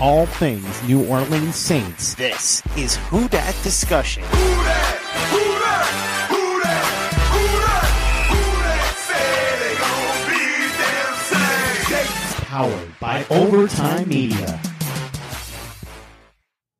[0.00, 2.14] all things New Orleans Saints.
[2.14, 4.22] This is Who Dat Discussion.
[4.24, 4.98] Who dat?
[5.30, 5.86] Who dat?
[12.46, 14.60] Powered by Overtime Media.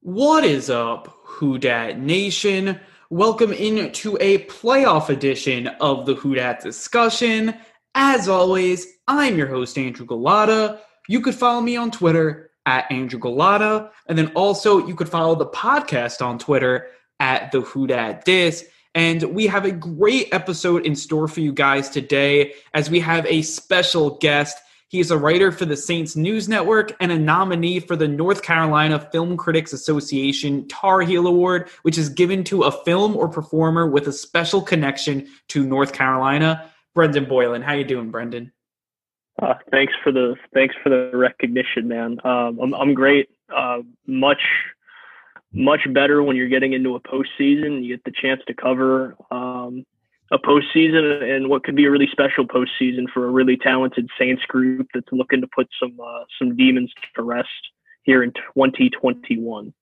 [0.01, 2.81] What is up, Who Dat Nation?
[3.11, 7.55] Welcome into a playoff edition of the Who Dat Discussion.
[7.95, 10.81] As always, I'm your host, Andrew Gullotta.
[11.09, 13.91] You could follow me on Twitter at Andrew Gullotta.
[14.09, 18.67] And then also you could follow the podcast on Twitter at the Who Dat Dis.
[18.95, 23.25] And we have a great episode in store for you guys today as we have
[23.27, 24.59] a special guest.
[24.89, 28.43] He is a writer for the Saints News Network and a nominee for the North
[28.43, 33.89] Carolina Film Critics Association Tar Heel Award, which is given to a film or performer
[33.89, 36.69] with a special connection to North Carolina.
[36.93, 38.51] Brendan Boylan, how you doing, Brendan?
[39.41, 42.19] Uh, thanks for the thanks for the recognition, man.
[42.25, 43.31] Um, I'm I'm great.
[43.55, 44.43] Uh, much
[45.53, 47.83] much better when you're getting into a postseason.
[47.83, 49.85] You get the chance to cover um,
[50.31, 54.43] a postseason and what could be a really special postseason for a really talented Saints
[54.47, 57.49] group that's looking to put some uh, some demons to rest
[58.03, 59.73] here in 2021.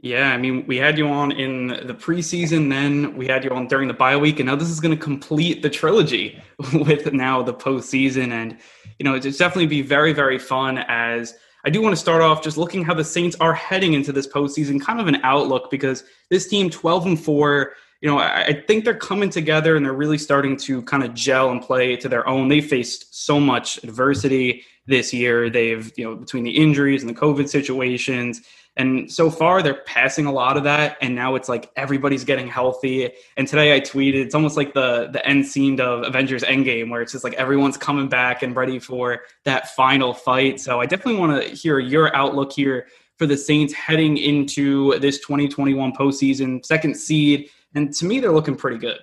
[0.00, 3.68] Yeah, I mean, we had you on in the preseason, then we had you on
[3.68, 6.42] during the bye week, and now this is going to complete the trilogy
[6.74, 8.32] with now the postseason.
[8.32, 8.58] And,
[8.98, 12.42] you know, it's definitely be very, very fun as I do want to start off
[12.42, 16.04] just looking how the Saints are heading into this postseason, kind of an outlook because
[16.28, 19.94] this team, 12 and 4, you know, I, I think they're coming together and they're
[19.94, 22.48] really starting to kind of gel and play to their own.
[22.48, 25.48] They faced so much adversity this year.
[25.48, 28.42] They've, you know, between the injuries and the COVID situations,
[28.76, 32.48] and so far, they're passing a lot of that, and now it's like everybody's getting
[32.48, 33.12] healthy.
[33.36, 37.00] And today I tweeted, it's almost like the the end scene of Avengers Endgame, where
[37.00, 40.60] it's just like everyone's coming back and ready for that final fight.
[40.60, 45.18] So I definitely want to hear your outlook here for the Saints heading into this
[45.20, 48.98] 2021 postseason, second seed, and to me, they're looking pretty good.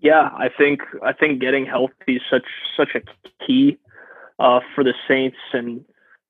[0.00, 2.46] Yeah, I think I think getting healthy is such
[2.76, 3.02] such a
[3.46, 3.78] key
[4.38, 5.84] uh, for the Saints, and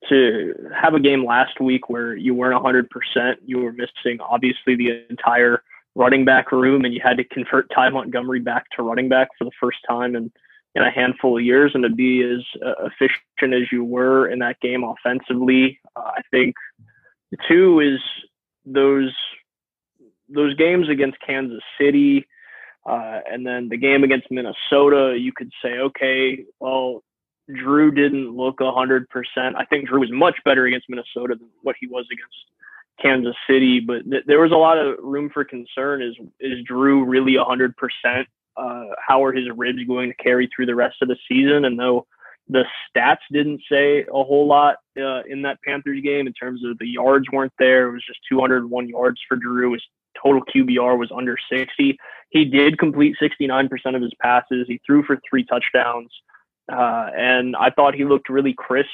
[0.08, 5.04] to have a game last week where you weren't 100%, you were missing obviously the
[5.10, 5.62] entire
[5.94, 9.44] running back room, and you had to convert Ty Montgomery back to running back for
[9.44, 10.32] the first time in,
[10.74, 14.38] in a handful of years, and to be as uh, efficient as you were in
[14.40, 15.78] that game offensively.
[15.94, 16.54] Uh, I think
[17.48, 18.00] two is
[18.64, 19.12] those
[20.28, 22.26] those games against Kansas City.
[22.84, 27.04] Uh, and then the game against Minnesota, you could say, okay, well,
[27.52, 29.06] Drew didn't look 100%.
[29.36, 32.36] I think Drew was much better against Minnesota than what he was against
[33.00, 36.02] Kansas City, but th- there was a lot of room for concern.
[36.02, 37.74] Is is Drew really 100%?
[38.54, 41.64] Uh, how are his ribs going to carry through the rest of the season?
[41.64, 42.06] And though
[42.48, 46.78] the stats didn't say a whole lot uh, in that Panthers game in terms of
[46.78, 47.88] the yards weren't there.
[47.88, 49.72] It was just 201 yards for Drew.
[49.72, 49.82] His
[50.22, 51.98] total QBR was under 60.
[52.30, 54.66] He did complete 69% of his passes.
[54.68, 56.10] He threw for three touchdowns.
[56.72, 58.88] Uh, and I thought he looked really crisp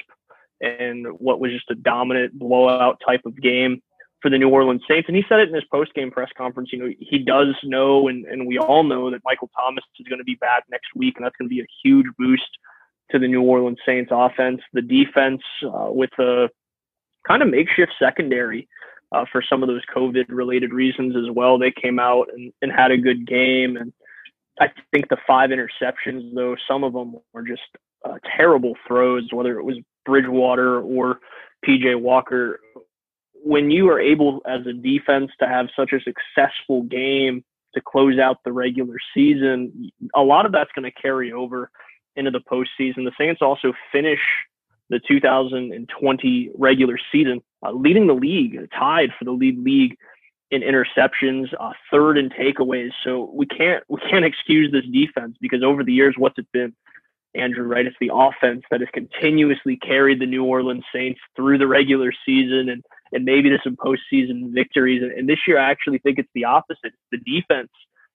[0.61, 3.81] in what was just a dominant blowout type of game
[4.21, 5.09] for the New Orleans Saints.
[5.09, 6.71] And he said it in his post game press conference.
[6.73, 10.19] You know, he does know, and, and we all know that Michael Thomas is going
[10.19, 12.49] to be back next week, and that's going to be a huge boost
[13.13, 14.61] to the New Orleans Saints offense.
[14.73, 16.51] The defense uh, with a
[17.27, 18.69] kind of makeshift secondary.
[19.11, 22.71] Uh, for some of those COVID related reasons as well, they came out and, and
[22.71, 23.79] had a good game.
[23.79, 23.91] And
[24.61, 27.63] I think the five interceptions, though, some of them were just
[28.05, 31.21] uh, terrible throws, whether it was Bridgewater or
[31.67, 32.61] PJ Walker.
[33.35, 38.19] When you are able as a defense to have such a successful game to close
[38.19, 41.71] out the regular season, a lot of that's going to carry over
[42.17, 43.05] into the postseason.
[43.05, 44.21] The Saints also finish
[44.91, 49.97] the 2020 regular season uh, leading the league, tied for the lead league
[50.51, 52.91] in interceptions, uh, third in takeaways.
[53.05, 56.75] So we can't we can't excuse this defense because over the years, what's it been,
[57.35, 57.65] Andrew?
[57.65, 62.13] Right, it's the offense that has continuously carried the New Orleans Saints through the regular
[62.25, 65.03] season and and maybe to some postseason victories.
[65.03, 66.93] And, and this year, I actually think it's the opposite.
[66.95, 67.71] It's the defense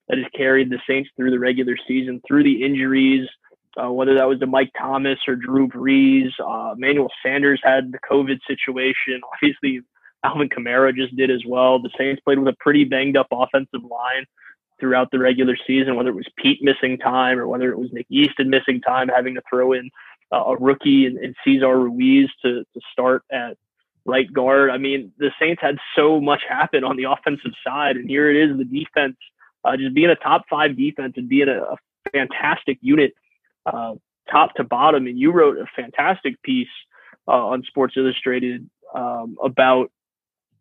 [0.08, 3.28] that has carried the Saints through the regular season, through the injuries.
[3.76, 7.98] Uh, whether that was to Mike Thomas or Drew Brees, uh, Emmanuel Sanders had the
[8.08, 9.20] COVID situation.
[9.34, 9.80] Obviously,
[10.24, 11.78] Alvin Kamara just did as well.
[11.78, 14.24] The Saints played with a pretty banged up offensive line
[14.80, 18.06] throughout the regular season, whether it was Peat missing time or whether it was Nick
[18.08, 19.90] Easton missing time, having to throw in
[20.32, 23.56] uh, a rookie and, and Cesar Ruiz to, to start at
[24.06, 24.70] right guard.
[24.70, 28.36] I mean, the Saints had so much happen on the offensive side, and here it
[28.36, 29.16] is the defense
[29.64, 31.76] uh, just being a top five defense and being a, a
[32.12, 33.14] fantastic unit,
[33.66, 33.94] uh,
[34.30, 35.06] top to bottom.
[35.06, 36.68] And you wrote a fantastic piece
[37.28, 39.90] uh, on Sports Illustrated um, about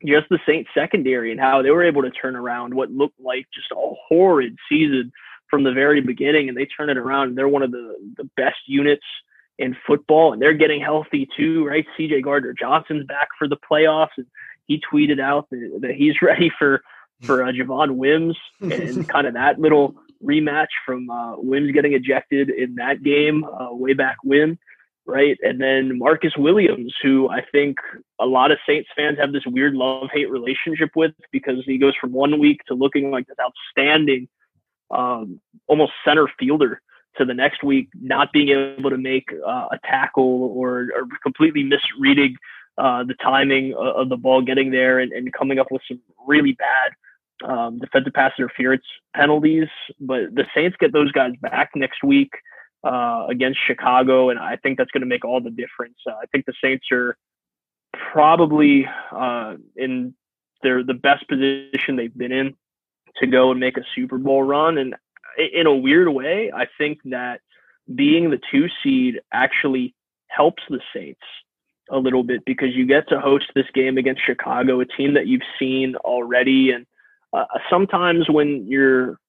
[0.06, 3.48] just the Saints secondary and how they were able to turn around what looked like
[3.54, 3.76] just a
[4.08, 5.12] horrid season
[5.50, 7.30] from the very beginning, and they turn it around.
[7.30, 9.06] And they're one of the the best units
[9.60, 11.86] in football, and they're getting healthy too, right?
[11.96, 12.22] C.J.
[12.22, 14.26] Gardner Johnson's back for the playoffs, and
[14.66, 16.84] he tweeted out that, that he's ready for
[17.22, 22.50] for uh, Javon Wims and kind of that little rematch from uh, Wims getting ejected
[22.50, 24.58] in that game uh, way back when,
[25.06, 25.38] right?
[25.42, 27.78] And then Marcus Williams, who I think
[28.20, 31.94] a lot of Saints fans have this weird love hate relationship with because he goes
[32.00, 34.28] from one week to looking like this outstanding,
[34.92, 36.82] um, almost center fielder
[37.18, 41.64] to the next week not being able to make uh, a tackle or, or completely
[41.64, 42.36] misreading
[42.78, 46.54] uh, the timing of the ball getting there and, and coming up with some really
[46.54, 46.92] bad
[47.48, 48.84] um, defensive pass interference
[49.16, 49.68] penalties.
[50.00, 52.32] But the Saints get those guys back next week
[52.84, 55.96] uh, against Chicago, and I think that's going to make all the difference.
[56.08, 57.18] Uh, I think the Saints are
[58.12, 60.14] probably uh, in
[60.62, 62.56] their the best position they've been in
[63.18, 64.78] to go and make a Super Bowl run.
[64.78, 64.96] And
[65.38, 67.42] in a weird way, I think that
[67.94, 69.94] being the two seed actually
[70.28, 71.22] helps the Saints
[71.92, 75.28] a little bit because you get to host this game against Chicago, a team that
[75.28, 76.72] you've seen already.
[76.72, 76.86] And
[77.34, 79.20] uh, sometimes when you're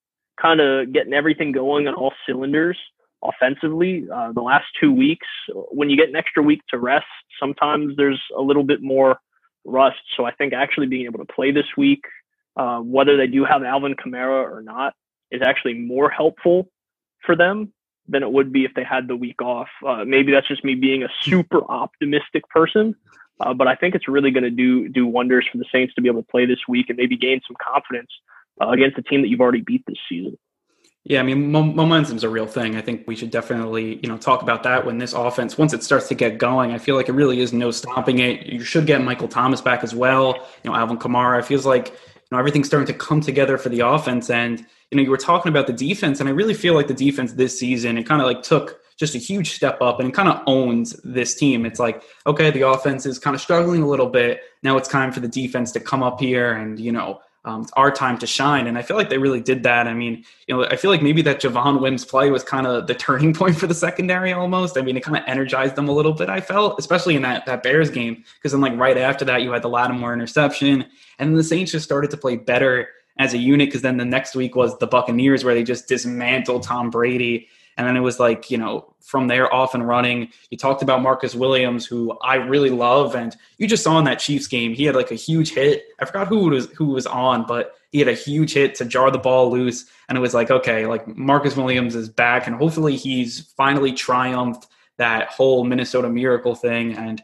[0.40, 2.78] kind of getting everything going on all cylinders
[3.24, 7.06] offensively, uh, the last two weeks, when you get an extra week to rest,
[7.40, 9.18] sometimes there's a little bit more
[9.64, 10.00] rust.
[10.16, 12.04] So I think actually being able to play this week,
[12.56, 14.94] uh, whether they do have Alvin Kamara or not,
[15.30, 16.68] is actually more helpful
[17.24, 17.72] for them
[18.06, 19.68] than it would be if they had the week off.
[19.86, 22.94] Uh, maybe that's just me being a super optimistic person,
[23.40, 26.02] uh, but I think it's really going to do do wonders for the Saints to
[26.02, 28.10] be able to play this week and maybe gain some confidence
[28.60, 30.36] uh, against a team that you've already beat this season.
[31.06, 32.76] Yeah, I mean, momentum's a real thing.
[32.76, 35.82] I think we should definitely, you know, talk about that when this offense, once it
[35.82, 38.46] starts to get going, I feel like it really is no stopping it.
[38.46, 40.34] You should get Michael Thomas back as well.
[40.62, 41.40] You know, Alvin Kamara.
[41.40, 44.30] It feels like, you know, everything's starting to come together for the offense.
[44.30, 44.60] And,
[44.90, 47.34] you know, you were talking about the defense, and I really feel like the defense
[47.34, 50.40] this season, it kind of like took just a huge step up and kind of
[50.46, 51.66] owns this team.
[51.66, 54.40] It's like, okay, the offense is kind of struggling a little bit.
[54.62, 57.72] Now it's time for the defense to come up here and, you know, um, it's
[57.72, 58.66] our time to shine.
[58.66, 59.86] And I feel like they really did that.
[59.86, 62.86] I mean, you know, I feel like maybe that Javon Wims play was kind of
[62.86, 64.78] the turning point for the secondary almost.
[64.78, 67.44] I mean, it kind of energized them a little bit, I felt, especially in that,
[67.46, 68.24] that Bears game.
[68.36, 70.86] Because then, like, right after that, you had the Lattimore interception.
[71.18, 72.88] And then the Saints just started to play better
[73.18, 73.68] as a unit.
[73.68, 77.48] Because then the next week was the Buccaneers, where they just dismantled Tom Brady.
[77.76, 80.28] And then it was like, you know, from there off and running.
[80.50, 84.18] You talked about Marcus Williams, who I really love, and you just saw in that
[84.18, 85.84] Chiefs game, he had like a huge hit.
[86.00, 89.10] I forgot who was who was on, but he had a huge hit to jar
[89.10, 92.96] the ball loose, and it was like, okay, like Marcus Williams is back, and hopefully
[92.96, 94.66] he's finally triumphed
[94.96, 96.94] that whole Minnesota Miracle thing.
[96.94, 97.22] And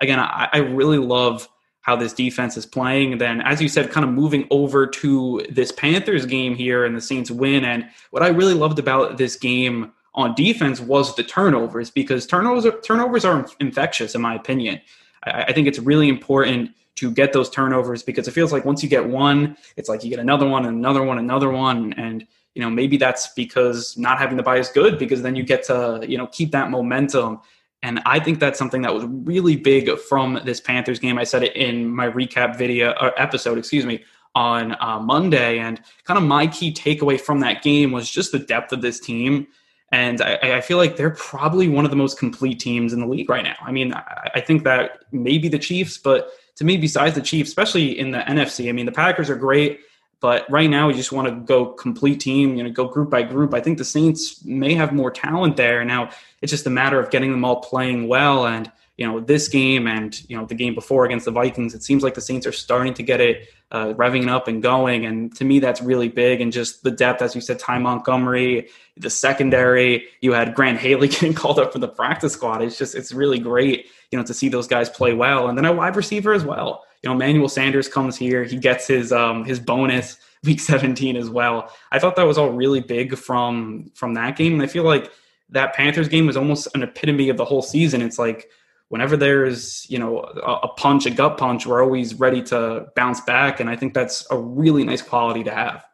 [0.00, 1.48] again, I, I really love
[1.82, 3.18] how this defense is playing.
[3.18, 7.00] Then, as you said, kind of moving over to this Panthers game here and the
[7.00, 7.64] Saints win.
[7.64, 12.66] And what I really loved about this game on defense was the turnovers because turnovers
[12.66, 14.80] are, turnovers are infectious in my opinion.
[15.24, 18.82] I, I think it's really important to get those turnovers because it feels like once
[18.82, 22.26] you get one, it's like you get another one, and another one, another one, and
[22.54, 25.64] you know maybe that's because not having the buy is good because then you get
[25.64, 27.40] to you know keep that momentum.
[27.82, 31.18] And I think that's something that was really big from this Panthers game.
[31.18, 34.04] I said it in my recap video or episode, excuse me,
[34.34, 35.58] on uh, Monday.
[35.58, 39.00] And kind of my key takeaway from that game was just the depth of this
[39.00, 39.48] team
[39.92, 43.06] and I, I, feel like they're probably one of the most complete teams in the
[43.06, 43.56] league right now.
[43.60, 47.50] I mean, I, I think that maybe the Chiefs, but to me, besides the Chiefs,
[47.50, 49.80] especially in the NFC, I mean, the Packers are great,
[50.22, 53.22] but right now we just want to go complete team, you know, go group by
[53.22, 53.52] group.
[53.52, 55.84] I think the Saints may have more talent there.
[55.84, 56.10] Now
[56.40, 58.46] it's just a matter of getting them all playing well.
[58.46, 61.82] And you know this game and you know the game before against the Vikings, it
[61.82, 65.06] seems like the Saints are starting to get it uh, revving up and going.
[65.06, 66.40] And to me, that's really big.
[66.40, 70.04] And just the depth, as you said, Ty Montgomery, the secondary.
[70.20, 72.62] You had Grant Haley getting called up for the practice squad.
[72.62, 75.48] It's just it's really great, you know, to see those guys play well.
[75.48, 76.84] And then a wide receiver as well.
[77.02, 78.44] You know, Manuel Sanders comes here.
[78.44, 81.72] He gets his um, his bonus week 17 as well.
[81.90, 84.54] I thought that was all really big from from that game.
[84.54, 85.10] And I feel like
[85.50, 88.02] that Panthers game was almost an epitome of the whole season.
[88.02, 88.48] It's like
[88.88, 93.20] whenever there's you know a, a, punch, a gut punch, we're always ready to bounce
[93.22, 95.84] back, and I think that's a really nice quality to have.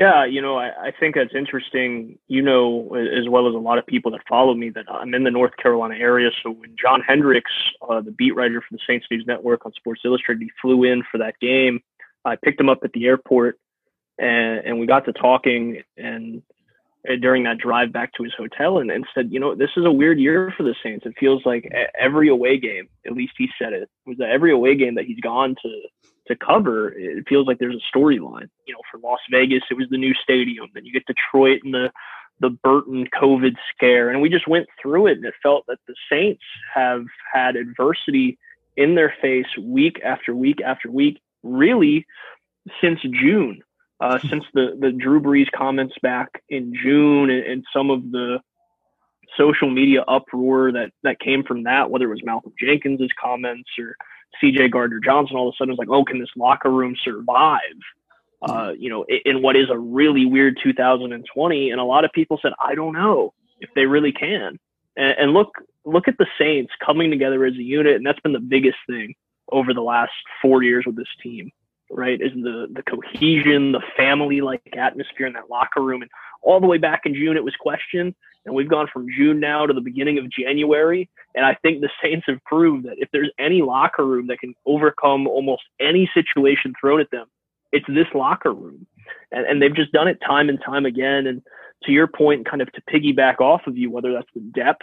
[0.00, 2.18] Yeah, you know, I, I think that's interesting.
[2.26, 5.24] You know, as well as a lot of people that follow me, that I'm in
[5.24, 6.30] the North Carolina area.
[6.42, 7.52] So when John Hendricks,
[7.86, 11.04] uh, the beat writer for the Saints News Network on Sports Illustrated, he flew in
[11.12, 11.80] for that game.
[12.24, 13.58] I picked him up at the airport,
[14.18, 16.42] and, and we got to talking, and
[17.06, 19.84] uh, during that drive back to his hotel and, and said, you know, this is
[19.84, 21.04] a weird year for the Saints.
[21.04, 24.76] It feels like every away game, at least he said it, was that every away
[24.76, 25.80] game that he's gone to
[26.30, 28.48] to cover, it feels like there's a storyline.
[28.66, 30.68] You know, for Las Vegas, it was the new stadium.
[30.74, 31.90] Then you get Detroit and the
[32.40, 35.94] the Burton COVID scare, and we just went through it, and it felt that the
[36.10, 36.42] Saints
[36.74, 38.38] have had adversity
[38.78, 42.06] in their face week after week after week, really
[42.80, 43.60] since June,
[44.00, 48.40] uh, since the the Drew Brees comments back in June, and, and some of the
[49.36, 53.96] social media uproar that that came from that, whether it was Malcolm Jenkins' comments or
[54.42, 57.60] CJ Gardner Johnson, all of a sudden was like, oh, can this locker room survive?
[58.42, 61.70] Uh, you know, in what is a really weird 2020.
[61.70, 64.58] And a lot of people said, I don't know if they really can.
[64.96, 65.50] And, and look,
[65.84, 69.14] look at the Saints coming together as a unit, and that's been the biggest thing
[69.52, 71.50] over the last four years with this team.
[71.92, 76.10] Right, is the the cohesion, the family like atmosphere in that locker room, and
[76.40, 78.14] all the way back in June it was questioned,
[78.46, 81.90] and we've gone from June now to the beginning of January, and I think the
[82.02, 86.72] Saints have proved that if there's any locker room that can overcome almost any situation
[86.80, 87.26] thrown at them,
[87.72, 88.86] it's this locker room.
[89.32, 91.26] And, and they've just done it time and time again.
[91.26, 91.42] And
[91.84, 94.82] to your point, kind of to piggyback off of you, whether that's the depth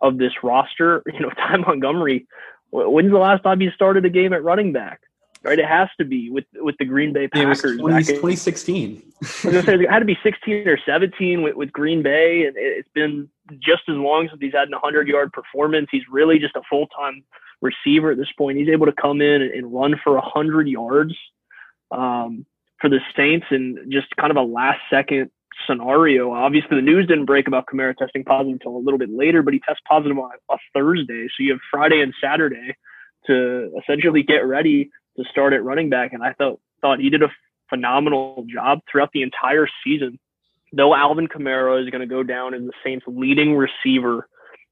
[0.00, 2.26] of this roster, you know, Ty Montgomery,
[2.70, 5.00] when's the last time you started a game at running back?
[5.44, 7.64] Right, it has to be with with the Green Bay Packers.
[7.64, 9.12] It was 20, 2016.
[9.44, 13.82] it had to be 16 or 17 with, with Green Bay, and it's been just
[13.88, 15.88] as long since he's had an 100 yard performance.
[15.90, 17.24] He's really just a full time
[17.60, 18.58] receiver at this point.
[18.58, 21.14] He's able to come in and, and run for 100 yards
[21.90, 22.46] um,
[22.80, 25.30] for the Saints and just kind of a last second
[25.66, 26.32] scenario.
[26.32, 29.54] Obviously, the news didn't break about Kamara testing positive until a little bit later, but
[29.54, 31.26] he tests positive on a Thursday.
[31.28, 32.76] So you have Friday and Saturday
[33.26, 36.12] to essentially get ready to start at running back.
[36.12, 37.28] And I thought thought he did a
[37.68, 40.18] phenomenal job throughout the entire season.
[40.72, 44.28] Though Alvin Kamara is going to go down as the Saints' leading receiver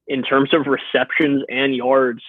[0.06, 2.22] in terms of receptions and yards,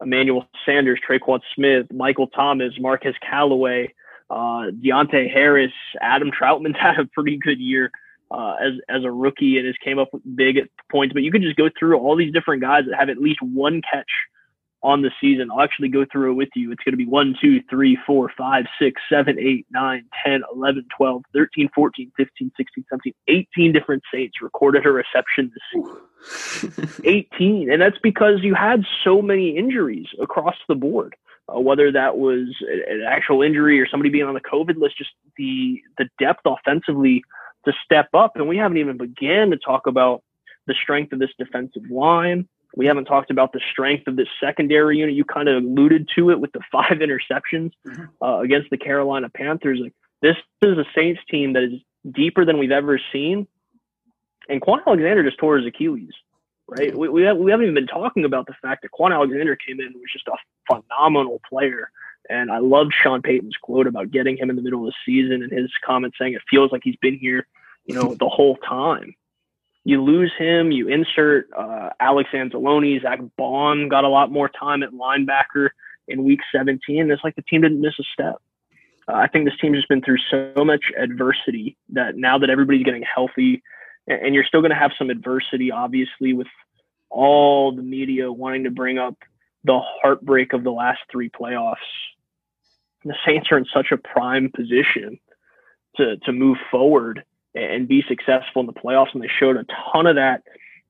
[0.00, 3.94] Emmanuel Sanders, Tre'Quan Smith, Michael Thomas, Marquez Callaway,
[4.30, 7.90] uh, Deonte Harris, Adam Trautman's had a pretty good year
[8.30, 11.12] uh, as as a rookie and has came up big at points.
[11.12, 13.80] But you could just go through all these different guys that have at least one
[13.90, 14.10] catch
[14.82, 15.50] on the season.
[15.50, 16.70] I'll actually go through it with you.
[16.72, 20.86] It's going to be 1, 2, 3, 4, 5, 6, 7, 8, 9, 10, 11,
[20.96, 27.00] 12, 13, 14, 15, 16, 17, 18 different Saints recorded a reception this season.
[27.04, 27.72] 18.
[27.72, 31.16] And that's because you had so many injuries across the board
[31.48, 35.10] uh, whether that was an actual injury or somebody being on the COVID list, just
[35.36, 37.22] the the depth offensively
[37.64, 38.36] to step up.
[38.36, 40.22] And we haven't even began to talk about
[40.66, 42.48] the strength of this defensive line.
[42.76, 45.14] We haven't talked about the strength of this secondary unit.
[45.14, 48.04] You kind of alluded to it with the five interceptions mm-hmm.
[48.22, 49.80] uh, against the Carolina Panthers.
[49.82, 51.80] Like this is a Saints team that is
[52.12, 53.46] deeper than we've ever seen.
[54.48, 56.12] And Kwon Alexander just tore his Achilles
[56.68, 56.96] right?
[56.96, 59.80] We, we, have, we haven't even been talking about the fact that Kwon Alexander came
[59.80, 60.36] in and was just a
[60.70, 61.90] phenomenal player.
[62.30, 65.42] And I loved Sean Payton's quote about getting him in the middle of the season
[65.42, 67.46] and his comment saying it feels like he's been here,
[67.86, 69.14] you know, the whole time.
[69.88, 74.82] You lose him, you insert uh, Alex Anzalone, Zack Baun got a lot more time
[74.82, 75.70] at linebacker
[76.06, 77.10] in week 17.
[77.10, 78.34] It's like the team didn't miss a step.
[79.08, 82.84] Uh, I think this team's just been through so much adversity that now that everybody's
[82.84, 83.62] getting healthy,
[84.06, 86.48] and you're still going to have some adversity, obviously, with
[87.08, 89.14] all the media wanting to bring up
[89.64, 91.76] the heartbreak of the last three playoffs.
[93.06, 95.18] The Saints are in such a prime position
[95.96, 97.24] to to move forward
[97.58, 100.42] and be successful in the playoffs, and they showed a ton of that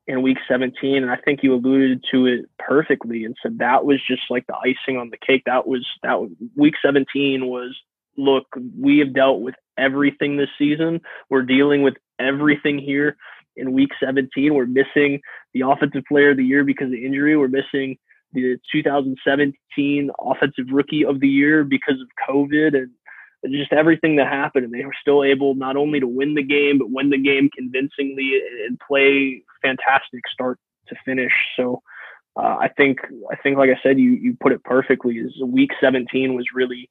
[0.07, 1.03] in Week 17.
[1.03, 4.57] And I think you alluded to it perfectly and said that was just like the
[4.57, 5.43] icing on the cake.
[5.47, 6.19] That was that
[6.57, 7.77] Week 17 was
[8.17, 8.47] look,
[8.79, 11.01] we have dealt with everything this season.
[11.31, 13.17] We're dealing with everything here
[13.57, 14.55] in week 17.
[14.55, 15.21] We're missing
[15.55, 17.37] the offensive player of the year because of injury.
[17.37, 17.97] We're missing
[18.33, 22.91] the 2017 offensive rookie of the year because of COVID and
[23.47, 24.64] just everything that happened.
[24.64, 27.50] And they were still able not only to win the game, but win the game
[27.54, 31.33] convincingly and play fantastic start to finish.
[31.57, 31.83] So
[32.37, 32.99] uh, I think,
[33.30, 36.88] I think, like I said, you, you put it perfectly is week 17 was really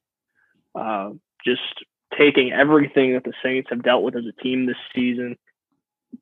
[0.74, 1.10] uh,
[1.44, 1.84] just
[2.16, 5.36] taking everything that the Saints have dealt with as a team this season,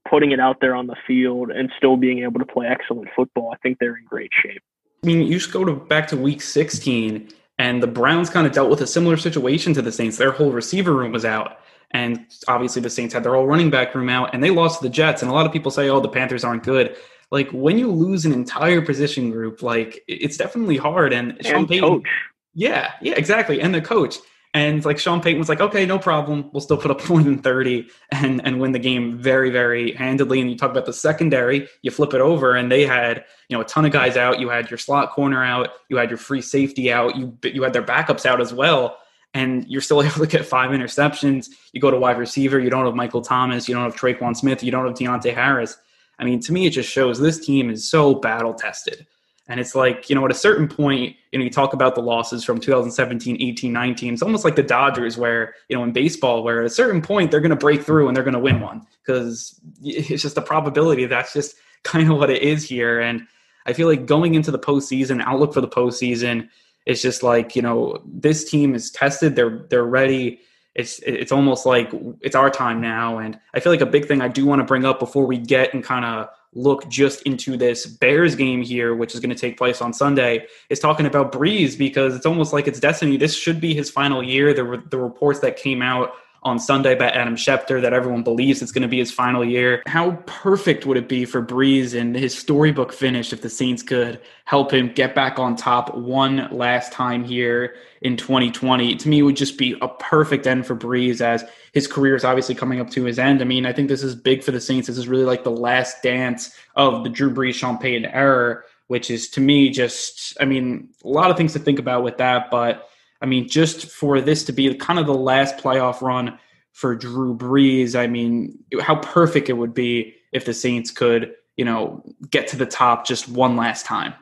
[0.09, 3.51] putting it out there on the field, and still being able to play excellent football.
[3.53, 4.63] I think they're in great shape.
[5.03, 7.29] I mean, you just go to back to Week 16,
[7.59, 10.17] and the Browns kind of dealt with a similar situation to the Saints.
[10.19, 11.59] Their whole receiver room was out,
[11.93, 14.85] and obviously the Saints had their whole running back room out, and they lost to
[14.85, 15.23] the Jets.
[15.23, 16.97] And a lot of people say, "Oh, the Panthers aren't good."
[17.31, 21.13] Like when you lose an entire position group, like it's definitely hard.
[21.13, 22.09] And, and Sean Payton, coach.
[22.55, 24.19] yeah, yeah, exactly, and the coach
[24.57, 26.49] And like Sean Payton was like, okay, no problem.
[26.51, 30.41] We'll still put up more than 30 and, and win the game very, very handedly.
[30.41, 33.61] And you talk about the secondary, you flip it over and they had, you know,
[33.61, 34.41] a ton of guys out.
[34.41, 37.75] You had your slot corner out, you had your free safety out, you you had
[37.75, 38.97] their backups out as well.
[39.35, 41.49] And you're still able to get five interceptions.
[41.75, 44.63] You go to wide receiver, you don't have Michael Thomas, you don't have Tre'Quan Smith,
[44.63, 45.77] you don't have Deonte Harris.
[46.19, 49.07] I mean, to me, it just shows this team is so battle tested.
[49.49, 52.01] And it's like, you know, at a certain point, you know, you talk about the
[52.01, 54.15] losses from 2017, 18, 19.
[54.15, 57.31] It's almost like the Dodgers, where, you know, in baseball, where at a certain point
[57.31, 60.43] they're going to break through and they're going to win one because it's just a
[60.43, 61.07] probability.
[61.07, 63.01] That's just kind of what it is here.
[63.01, 63.27] And
[63.67, 66.49] I feel like going into the postseason, outlook for the postseason,
[66.85, 69.37] it's just like, you know, this team is tested.
[69.37, 70.41] They're, they're ready.
[70.75, 73.19] It's, it's almost like it's our time now.
[73.19, 75.39] And I feel like a big thing I do want to bring up before we
[75.39, 79.41] get and kind of look just into this Bears game here, which is going to
[79.41, 83.17] take place on Sunday, is talking about Brees because it's almost like it's destiny.
[83.17, 84.55] This should be his final year.
[84.55, 86.13] There were the reports that came out
[86.47, 89.83] on Sunday by Adam Schefter that everyone believes it's going to be his final year.
[89.87, 94.21] How perfect would it be for Brees and his storybook finish if the Saints could
[94.45, 98.95] help him get back on top one last time here in 2020?
[98.95, 102.25] To me, it would just be a perfect end for Brees as his career is
[102.25, 103.43] obviously coming up to his end.
[103.43, 104.87] I mean, I think this is big for the Saints.
[104.87, 109.29] This is really like the last dance of the Drew Brees Champagne era, which is
[109.31, 112.89] to me just, I mean, a lot of things to think about with that, but
[113.21, 116.39] I mean, just for this to be kind of the last playoff run
[116.73, 121.65] for Drew Brees, I mean, how perfect it would be if the Saints could, you
[121.65, 124.15] know, get to the top just one last time.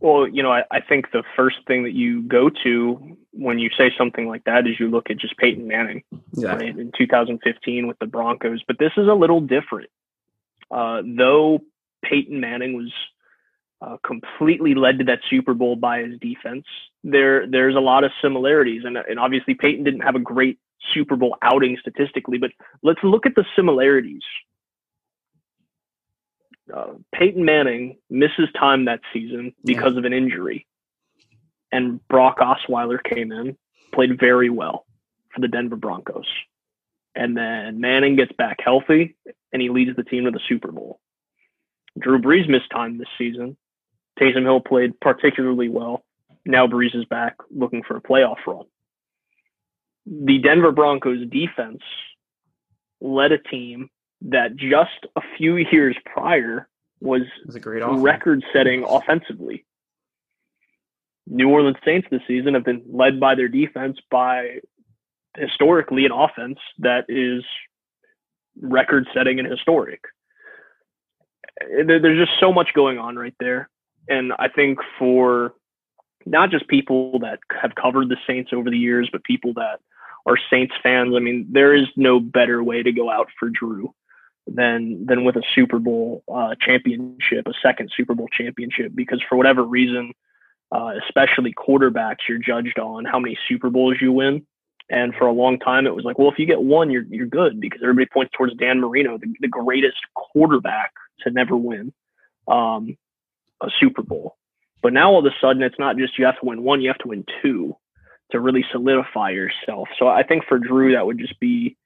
[0.00, 3.70] Well, you know, I, I think the first thing that you go to when you
[3.76, 6.02] say something like that is you look at just Peyton Manning
[6.36, 8.62] right, in 2015 with the Broncos.
[8.66, 9.90] But this is a little different.
[10.70, 11.60] Uh, though
[12.04, 12.92] Peyton Manning was
[13.80, 16.64] uh, completely led to that Super Bowl by his defense.
[17.02, 20.58] There, there's a lot of similarities, and and obviously Peyton didn't have a great
[20.92, 22.50] Super Bowl outing statistically, but
[22.82, 24.22] let's look at the similarities.
[26.74, 29.98] Uh, Peyton Manning misses time that season because yeah.
[29.98, 30.66] of an injury,
[31.70, 33.56] and Brock Osweiler came in,
[33.92, 34.86] played very well
[35.34, 36.26] for the Denver Broncos,
[37.14, 39.14] and then Manning gets back healthy,
[39.52, 41.00] and he leads the team to the Super Bowl.
[41.98, 43.56] Drew Brees missed time this season,
[44.20, 46.04] Taysom Hill played particularly well.
[46.44, 48.66] Now Brees is back looking for a playoff run.
[50.06, 51.82] The Denver Broncos defense
[53.00, 53.88] led a team
[54.22, 56.68] that just a few years prior
[57.00, 57.58] was, was
[58.02, 59.64] record setting offensively.
[61.26, 64.60] New Orleans Saints this season have been led by their defense by
[65.36, 67.42] historically an offense that is
[68.60, 70.02] record setting and historic.
[71.60, 73.70] There's just so much going on right there
[74.08, 75.54] and I think for
[76.26, 79.80] not just people that have covered the Saints over the years, but people that
[80.26, 83.94] are Saints fans, I mean, there is no better way to go out for Drew
[84.46, 89.36] than than with a Super Bowl uh, championship, a second Super Bowl championship, because for
[89.36, 90.12] whatever reason,
[90.72, 94.46] uh, especially quarterbacks, you're judged on how many Super Bowls you win.
[94.90, 97.26] And for a long time, it was like, well, if you get one, you're you're
[97.26, 101.92] good because everybody points towards Dan Marino, the, the greatest quarterback to never win.
[102.46, 102.96] Um,
[103.60, 104.36] a Super Bowl.
[104.82, 106.88] But now all of a sudden, it's not just you have to win one, you
[106.88, 107.76] have to win two
[108.30, 109.88] to really solidify yourself.
[109.98, 111.76] So I think for Drew, that would just be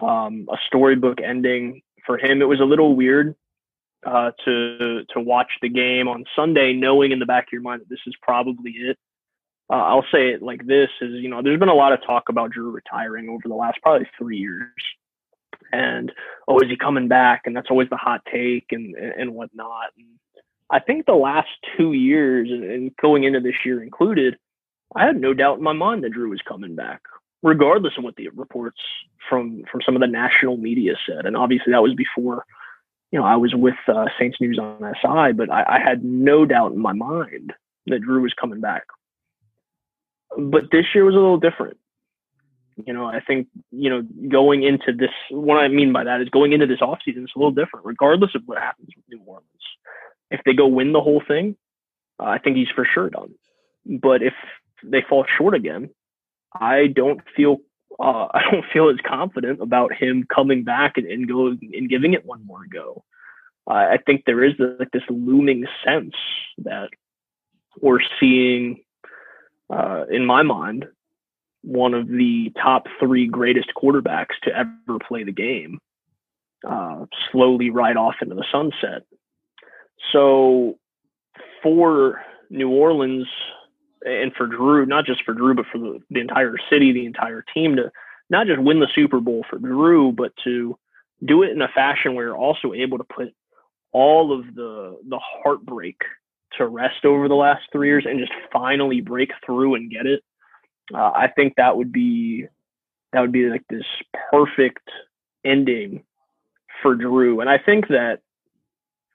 [0.00, 2.42] um, a storybook ending for him.
[2.42, 3.34] It was a little weird
[4.06, 7.82] uh, to to watch the game on Sunday, knowing in the back of your mind
[7.82, 8.98] that this is probably it.
[9.70, 12.28] Uh, I'll say it like this: is you know, there's been a lot of talk
[12.28, 14.70] about Drew retiring over the last probably three years,
[15.72, 16.10] and
[16.48, 17.42] oh, is he coming back?
[17.44, 19.90] And that's always the hot take and and whatnot.
[19.96, 20.06] And
[20.70, 24.36] I think the last two years and going into this year included,
[24.94, 27.02] I had no doubt in my mind that Drew was coming back,
[27.42, 28.80] regardless of what the reports
[29.28, 31.26] from from some of the national media said.
[31.26, 32.44] And obviously that was before,
[33.10, 36.44] you know, I was with uh, Saints News on SI, but I, I had no
[36.44, 37.52] doubt in my mind
[37.86, 38.84] that Drew was coming back.
[40.38, 41.78] But this year was a little different.
[42.86, 46.30] You know, I think, you know, going into this, what I mean by that is
[46.30, 49.44] going into this offseason, it's a little different, regardless of what happens with New Orleans
[50.30, 51.56] if they go win the whole thing,
[52.18, 53.34] uh, I think he's for sure done.
[53.86, 54.34] But if
[54.84, 55.90] they fall short again,
[56.52, 57.58] I don't feel
[57.98, 61.30] uh, I don't feel as confident about him coming back and, and
[61.72, 63.04] and giving it one more go.
[63.68, 66.14] Uh, I think there is like this looming sense
[66.58, 66.88] that
[67.80, 68.82] we're seeing,
[69.72, 70.86] uh, in my mind,
[71.62, 75.78] one of the top three greatest quarterbacks to ever play the game
[76.66, 79.02] uh, slowly ride off into the sunset.
[80.12, 80.78] So
[81.62, 83.26] for New Orleans
[84.04, 87.44] and for Drew, not just for Drew, but for the, the entire city, the entire
[87.54, 87.90] team to
[88.30, 90.76] not just win the Super Bowl for Drew, but to
[91.24, 93.34] do it in a fashion where you're also able to put
[93.92, 96.00] all of the the heartbreak
[96.56, 100.22] to rest over the last three years and just finally break through and get it.
[100.94, 102.46] Uh, I think that would be
[103.12, 103.84] that would be like this
[104.30, 104.88] perfect
[105.44, 106.04] ending
[106.82, 107.40] for Drew.
[107.40, 108.20] And I think that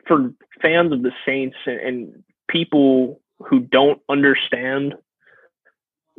[0.07, 4.95] for fans of the Saints and, and people who don't understand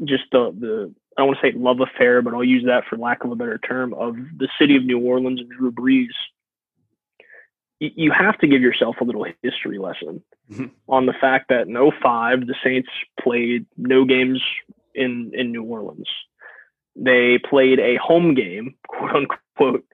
[0.05, 2.99] just the the I don't want to say love affair, but I'll use that for
[2.99, 6.13] lack of a better term of the city of New Orleans and Drew Brees.
[7.79, 10.67] You have to give yourself a little history lesson mm-hmm.
[10.89, 12.89] on the fact that in 05, the Saints
[13.21, 14.43] played no games
[14.95, 16.09] in, in New Orleans.
[16.97, 19.85] They played a home game, quote unquote,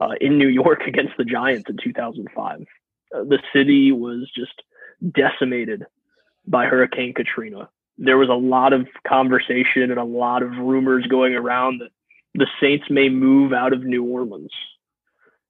[0.00, 2.64] uh, in New York against the Giants in 2005.
[3.12, 4.62] The city was just
[5.12, 5.84] decimated
[6.46, 7.68] by Hurricane Katrina.
[7.98, 11.90] There was a lot of conversation and a lot of rumors going around that
[12.34, 14.52] the Saints may move out of New Orleans.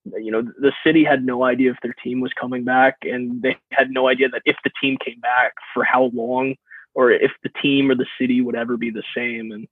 [0.04, 3.56] You know, the city had no idea if their team was coming back, and they
[3.70, 6.56] had no idea that if the team came back, for how long,
[6.94, 9.52] or if the team or the city would ever be the same.
[9.52, 9.68] And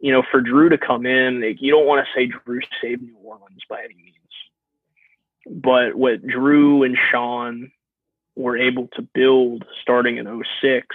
[0.00, 3.02] you know, for Drew to come in, like, you don't want to say Drew saved
[3.02, 4.23] New Orleans by any means,
[5.46, 7.70] but what Drew and Sean
[8.36, 10.86] were able to build starting in 06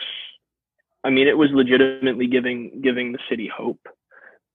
[1.03, 3.79] i mean it was legitimately giving giving the city hope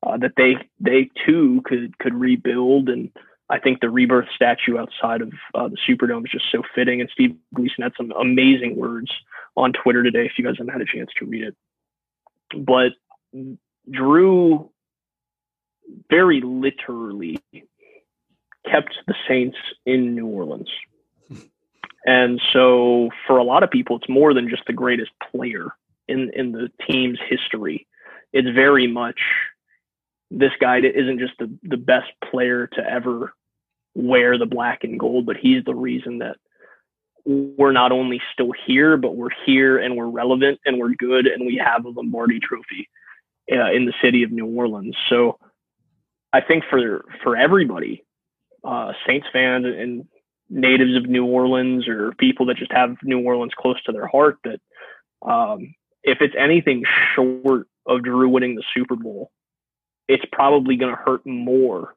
[0.05, 2.89] uh, that they they too could could rebuild.
[2.89, 3.11] And
[3.49, 7.01] i think the rebirth statue outside of uh, the superdome is just so fitting.
[7.01, 9.11] And steve gleason had some amazing words
[9.57, 11.57] on twitter today if you guys haven't had a chance to read it.
[12.57, 12.93] But
[13.91, 14.71] drew
[16.11, 17.39] very literally
[18.71, 20.71] kept the saints in new orleans
[22.05, 25.69] and so for a lot of people, it's more than just the greatest player
[26.07, 27.87] in, in the team's history.
[28.33, 29.19] It's very much
[30.31, 33.33] this guy isn't just the, the best player to ever
[33.95, 36.37] wear the black and gold, but he's the reason that
[37.25, 41.47] we're not only still here, but we're here and we're relevant and we're good and
[41.47, 42.91] we have a Lombardi trophy
[43.51, 44.97] uh, in the city of New Orleans.
[45.09, 45.39] So
[46.35, 48.05] I think for, for everybody,
[48.65, 50.07] uh, Saints fans and
[50.49, 54.39] natives of New Orleans or people that just have New Orleans close to their heart
[54.45, 54.61] that
[55.27, 59.31] um, if it's anything short of Drew winning the Super Bowl,
[60.09, 61.95] it's probably going to hurt more.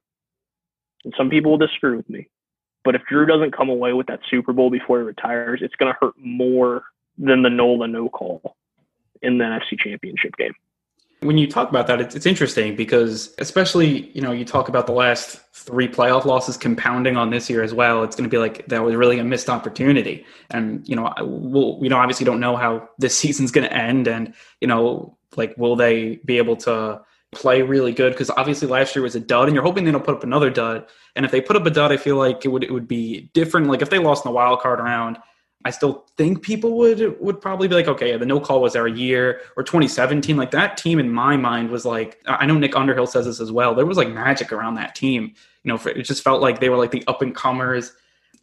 [1.04, 2.30] And some people will disagree with me.
[2.84, 5.92] But if Drew doesn't come away with that Super Bowl before he retires, it's going
[5.92, 6.84] to hurt more
[7.18, 8.56] than the Nola no call
[9.22, 10.54] in the NFC Championship game.
[11.22, 14.86] When you talk about that, it's, it's interesting because, especially, you know, you talk about
[14.86, 18.04] the last three playoff losses compounding on this year as well.
[18.04, 20.26] It's going to be like that was really a missed opportunity.
[20.52, 24.08] And, you know, we'll, you know, obviously don't know how this season's going to end.
[24.08, 27.02] And, you know, like, will they be able to
[27.34, 28.14] play really good?
[28.14, 30.50] Because obviously last year was a dud and you're hoping they don't put up another
[30.50, 30.86] dud.
[31.16, 33.30] And if they put up a dud, I feel like it would, it would be
[33.34, 33.68] different.
[33.68, 35.18] Like if they lost in the wild card round,
[35.66, 38.88] I still think people would would probably be like, okay, the no call was our
[38.88, 40.38] year or 2017.
[40.38, 43.52] Like that team in my mind was like, I know Nick Underhill says this as
[43.52, 43.74] well.
[43.76, 45.34] There was like magic around that team.
[45.64, 47.94] You know, it just felt like they were like the up and comers.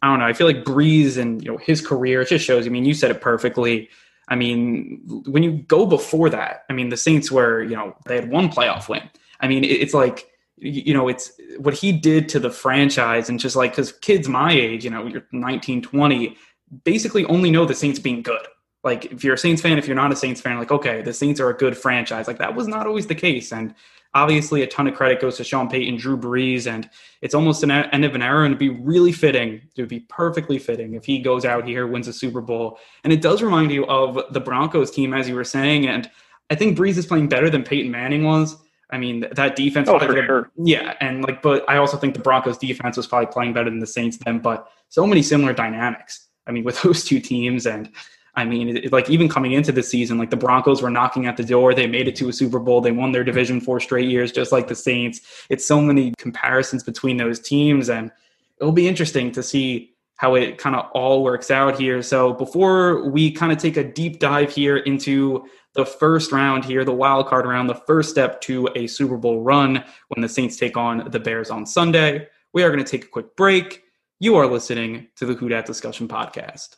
[0.01, 0.25] I don't know.
[0.25, 2.21] I feel like Brees and you know his career.
[2.21, 2.67] It just shows.
[2.67, 3.89] I mean, you said it perfectly.
[4.27, 8.15] I mean, when you go before that, I mean, the Saints were you know they
[8.15, 9.09] had one playoff win.
[9.39, 13.55] I mean, it's like you know it's what he did to the franchise and just
[13.55, 16.37] like because kids my age you know you're 19 20
[16.83, 18.45] basically only know the Saints being good.
[18.83, 21.13] Like if you're a Saints fan, if you're not a Saints fan, like okay, the
[21.13, 22.27] Saints are a good franchise.
[22.27, 23.73] Like that was not always the case, and
[24.13, 26.89] obviously a ton of credit goes to Sean Payton, Drew Brees, and
[27.21, 29.61] it's almost an end of an era, and it'd be really fitting.
[29.75, 33.11] It would be perfectly fitting if he goes out here, wins a Super Bowl, and
[33.11, 36.09] it does remind you of the Broncos team, as you were saying, and
[36.49, 38.55] I think Brees is playing better than Peyton Manning was.
[38.91, 39.89] I mean, that defense.
[39.89, 40.51] Oh, for sure.
[40.57, 43.79] Yeah, and like, but I also think the Broncos defense was probably playing better than
[43.79, 44.39] the Saints then.
[44.39, 46.24] But so many similar dynamics.
[46.47, 47.89] I mean, with those two teams, and
[48.35, 51.37] I mean, it, like even coming into the season, like the Broncos were knocking at
[51.37, 51.73] the door.
[51.73, 52.81] They made it to a Super Bowl.
[52.81, 55.21] They won their division four straight years, just like the Saints.
[55.49, 58.11] It's so many comparisons between those teams, and
[58.59, 62.01] it'll be interesting to see how it kind of all works out here.
[62.01, 66.85] So before we kind of take a deep dive here into the first round here,
[66.85, 70.55] the wild card round, the first step to a Super Bowl run when the Saints
[70.55, 73.83] take on the Bears on Sunday, we are going to take a quick break.
[74.25, 76.77] You are listening to the Who Dat Discussion Podcast.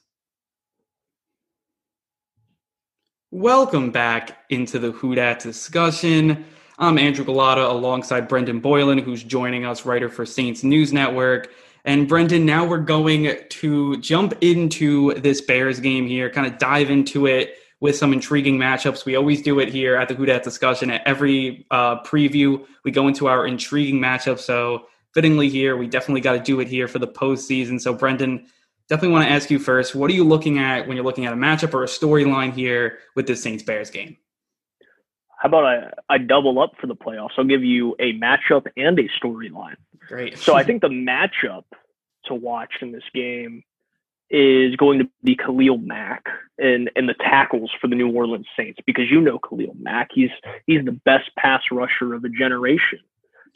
[3.31, 6.43] Welcome back into the Who Dat Discussion.
[6.77, 11.51] I'm Andrew Gullotta alongside Brendan Boylan, who's joining us, writer for Saints News Network.
[11.85, 16.89] And Brendan, now we're going to jump into this Bears game here, kind of dive
[16.89, 19.05] into it with some intriguing matchups.
[19.05, 20.91] We always do it here at the Who Dat discussion.
[20.91, 24.37] At every uh, preview, we go into our intriguing matchup.
[24.37, 27.81] So fittingly here, we definitely got to do it here for the postseason.
[27.81, 28.45] So Brendan,
[28.87, 31.33] definitely want to ask you first, what are you looking at when you're looking at
[31.33, 34.15] a matchup or a storyline here with this Saints Bears game?
[35.39, 37.31] How about I, I double up for the playoffs?
[37.35, 39.77] I'll give you a matchup and a storyline.
[40.07, 40.37] Great.
[40.37, 41.63] so I think the matchup
[42.25, 43.63] to watch in this game
[44.29, 46.25] is going to be Khalil Mack
[46.59, 50.29] and and the tackles for the New Orleans Saints because you know Khalil Mack he's
[50.67, 52.99] he's the best pass rusher of a generation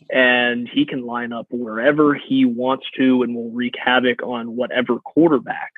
[0.09, 4.99] and he can line up wherever he wants to and will wreak havoc on whatever
[4.99, 5.71] quarterback.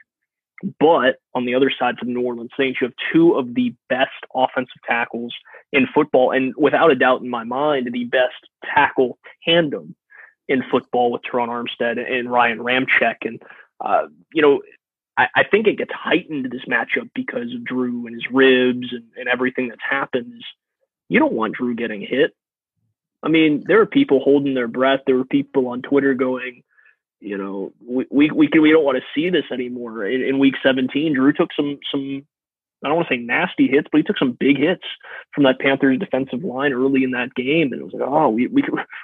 [0.80, 3.76] But on the other side for the New Orleans Saints, you have two of the
[3.90, 5.34] best offensive tackles
[5.74, 9.96] in football, and without a doubt in my mind, the best tackle tandem
[10.48, 13.18] in football with Terron Armstead and Ryan Ramczyk.
[13.24, 13.42] And
[13.82, 14.62] uh, you know,
[15.18, 19.04] I, I, think it gets heightened this matchup because of Drew and his ribs and,
[19.18, 20.44] and everything that's happened.
[21.10, 22.34] You don't want Drew getting hit.
[23.24, 25.02] I mean, there are people holding their breath.
[25.06, 26.64] There were people on Twitter going,
[27.20, 30.06] you know, we we we, can, we don't want to see this anymore.
[30.06, 32.26] In, in week 17, Drew took some some
[32.84, 34.84] I don't want to say nasty hits, but he took some big hits
[35.34, 38.48] from that Panthers defensive line early in that game, and it was like, oh, we
[38.48, 38.64] we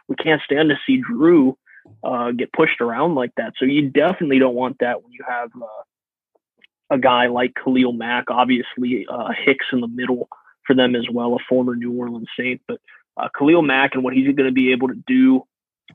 [0.10, 1.58] we can't stand to see Drew
[2.04, 3.54] uh, get pushed around like that.
[3.58, 8.26] So you definitely don't want that when you have uh, a guy like Khalil Mack,
[8.30, 10.28] obviously uh, Hicks in the middle
[10.68, 12.80] for them as well, a former New Orleans Saint, but
[13.20, 15.44] uh, Khalil Mack and what he's going to be able to do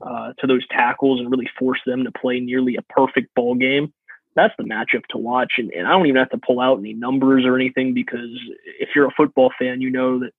[0.01, 3.93] uh, to those tackles and really force them to play nearly a perfect ball game.
[4.35, 5.53] That's the matchup to watch.
[5.57, 8.29] And, and I don't even have to pull out any numbers or anything because
[8.79, 10.31] if you're a football fan, you know that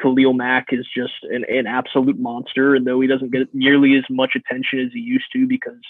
[0.00, 2.74] Khalil Mack is just an, an absolute monster.
[2.74, 5.82] And though he doesn't get nearly as much attention as he used to because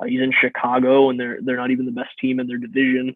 [0.00, 3.14] uh, he's in Chicago and they're they're not even the best team in their division,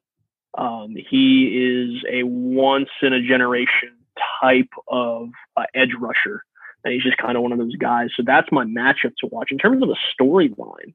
[0.59, 3.97] um, he is a once in a generation
[4.43, 6.45] type of uh, edge rusher
[6.85, 8.11] and he's just kind of one of those guys.
[8.17, 9.51] So that's my matchup to watch.
[9.51, 10.95] In terms of a storyline,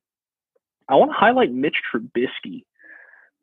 [0.88, 2.64] I want to highlight Mitch Trubisky.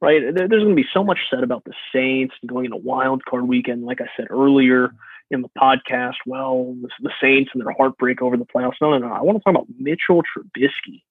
[0.00, 3.24] Right, there's going to be so much said about the Saints and going into Wild
[3.24, 3.84] Card Weekend.
[3.84, 4.92] Like I said earlier
[5.32, 8.74] in the podcast, well, the Saints and their heartbreak over the playoffs.
[8.80, 9.12] No, no, no.
[9.12, 11.02] I want to talk about Mitchell Trubisky.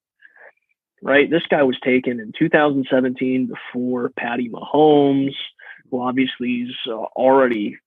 [1.02, 5.36] Right, this guy was taken in 2017 before Patty Mahomes.
[5.92, 7.78] who obviously is uh, already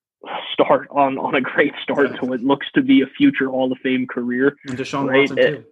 [0.52, 3.78] start on on a great start to what looks to be a future Hall of
[3.78, 4.56] Fame career.
[4.66, 5.28] And Deshaun right?
[5.28, 5.64] Watson too.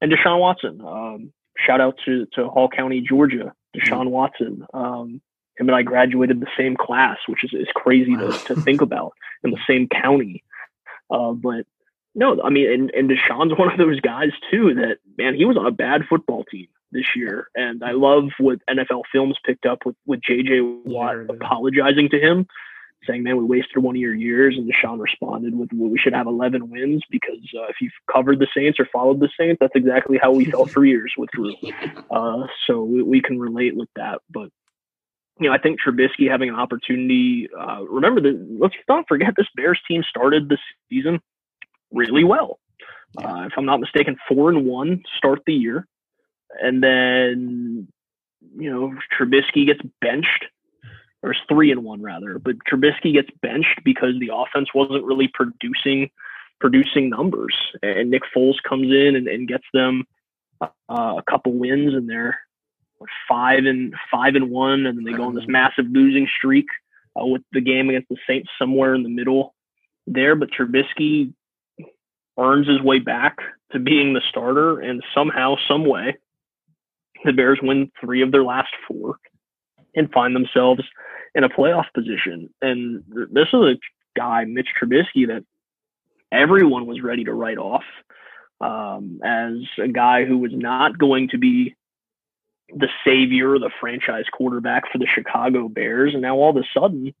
[0.00, 0.80] And Deshaun Watson.
[0.80, 3.52] Um, shout out to to Hall County, Georgia.
[3.76, 4.10] Deshaun mm-hmm.
[4.10, 4.66] Watson.
[4.72, 5.20] Um,
[5.58, 9.14] him and I graduated the same class, which is, is crazy to, to think about
[9.42, 10.44] in the same county.
[11.10, 11.66] Uh, but
[12.14, 15.56] no, I mean, and, and Deshaun's one of those guys too that man, he was
[15.56, 19.84] on a bad football team this year, and I love what NFL Films picked up
[19.84, 22.46] with with JJ Watt yeah, apologizing to him
[23.06, 26.14] saying, "Man, we wasted one of your years." And Deshaun responded with, well, "We should
[26.14, 29.74] have 11 wins because uh, if you've covered the Saints or followed the Saints, that's
[29.74, 31.54] exactly how we felt for years with Drew."
[32.10, 34.20] Uh, so we, we, can relate with that.
[34.30, 34.50] But
[35.38, 37.48] you know, I think Trubisky having an opportunity.
[37.56, 40.58] Uh, remember, that let's not forget this Bears team started the
[40.88, 41.20] season
[41.92, 42.58] really well.
[43.16, 45.86] Uh, if I'm not mistaken, four and one start the year,
[46.60, 47.88] and then
[48.56, 50.46] you know Trubisky gets benched
[51.22, 52.38] or three and one rather.
[52.38, 56.10] But Trubisky gets benched because the offense wasn't really producing
[56.60, 60.04] producing numbers, and Nick Foles comes in and, and gets them
[60.60, 62.38] uh, a couple wins, and they're
[63.28, 66.66] five and five and one, and then they go on this massive losing streak
[67.20, 69.54] uh, with the game against the Saints somewhere in the middle
[70.06, 70.34] there.
[70.34, 71.32] But Trubisky
[72.38, 73.38] earns his way back
[73.72, 76.16] to being the starter, and somehow, some way,
[77.24, 79.18] the Bears win three of their last four
[79.94, 80.82] and find themselves
[81.34, 82.50] in a playoff position.
[82.60, 83.78] And this is a
[84.16, 85.44] guy, Mitch Trubisky, that
[86.32, 87.84] everyone was ready to write off
[88.60, 91.74] um, as a guy who was not going to be
[92.70, 96.12] the savior, the franchise quarterback for the Chicago Bears.
[96.12, 97.14] And now all of a sudden,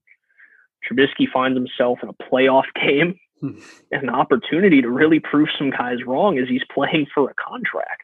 [0.88, 3.58] Trubisky finds himself in a playoff game hmm.
[3.90, 8.02] and an opportunity to really prove some guys wrong as he's playing for a contract.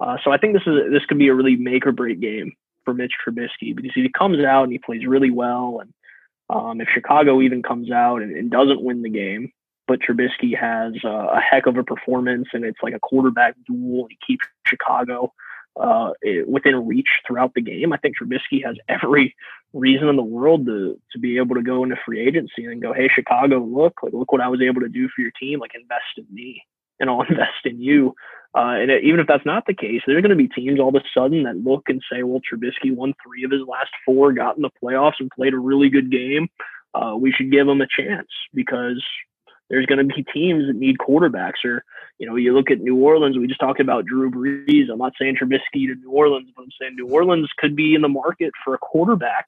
[0.00, 2.54] Uh, so I think this is this could be a really make or break game
[2.84, 5.92] for Mitch Trubisky because if he comes out and he plays really well, and
[6.50, 9.52] um, if Chicago even comes out and, and, doesn't win the game,
[9.86, 14.02] but Trubisky has uh, a heck of a performance and it's like a quarterback duel
[14.02, 15.32] and he keeps Chicago
[15.80, 16.10] uh,
[16.46, 19.34] within reach throughout the game, I think Trubisky has every
[19.72, 22.92] reason in the world to to be able to go into free agency and go,
[22.92, 25.74] hey Chicago, look, like look what I was able to do for your team, like
[25.74, 26.62] invest in me
[27.00, 28.14] and I'll invest in you.
[28.54, 30.94] Uh, and even if that's not the case, there's going to be teams all of
[30.94, 34.56] a sudden that look and say, well, Trubisky won three of his last four, got
[34.56, 36.48] in the playoffs, and played a really good game.
[36.94, 39.02] uh, we should give him a chance because
[39.70, 41.64] there's going to be teams that need quarterbacks.
[41.64, 41.84] Or
[42.18, 43.38] you know, you look at New Orleans.
[43.38, 44.90] We just talked about Drew Brees.
[44.90, 48.02] I'm not saying Trubisky to New Orleans, but I'm saying New Orleans could be in
[48.02, 49.46] the market for a quarterback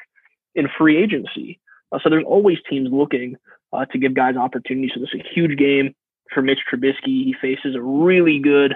[0.55, 1.61] in free agency.
[1.93, 3.37] Uh, so there's always teams looking
[3.73, 4.93] uh, to give guys opportunities.
[4.95, 5.95] So this is a huge game
[6.33, 7.25] for Mitch Trubisky.
[7.25, 8.75] He faces a really good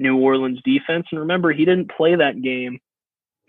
[0.00, 1.06] New Orleans defense.
[1.12, 2.80] And remember, he didn't play that game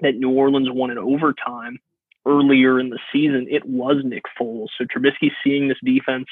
[0.02, 1.80] that New Orleans won in overtime
[2.28, 3.48] earlier in the season.
[3.50, 4.68] It was Nick Foles.
[4.78, 6.28] So Trubisky seeing this defense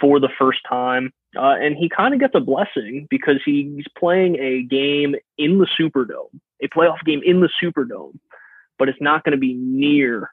[0.00, 1.12] for the first time.
[1.36, 5.66] Uh, and he kind of gets a blessing because he's playing a game in the
[5.78, 8.18] Superdome, a playoff game in the Superdome,
[8.78, 10.32] but it's not going to be near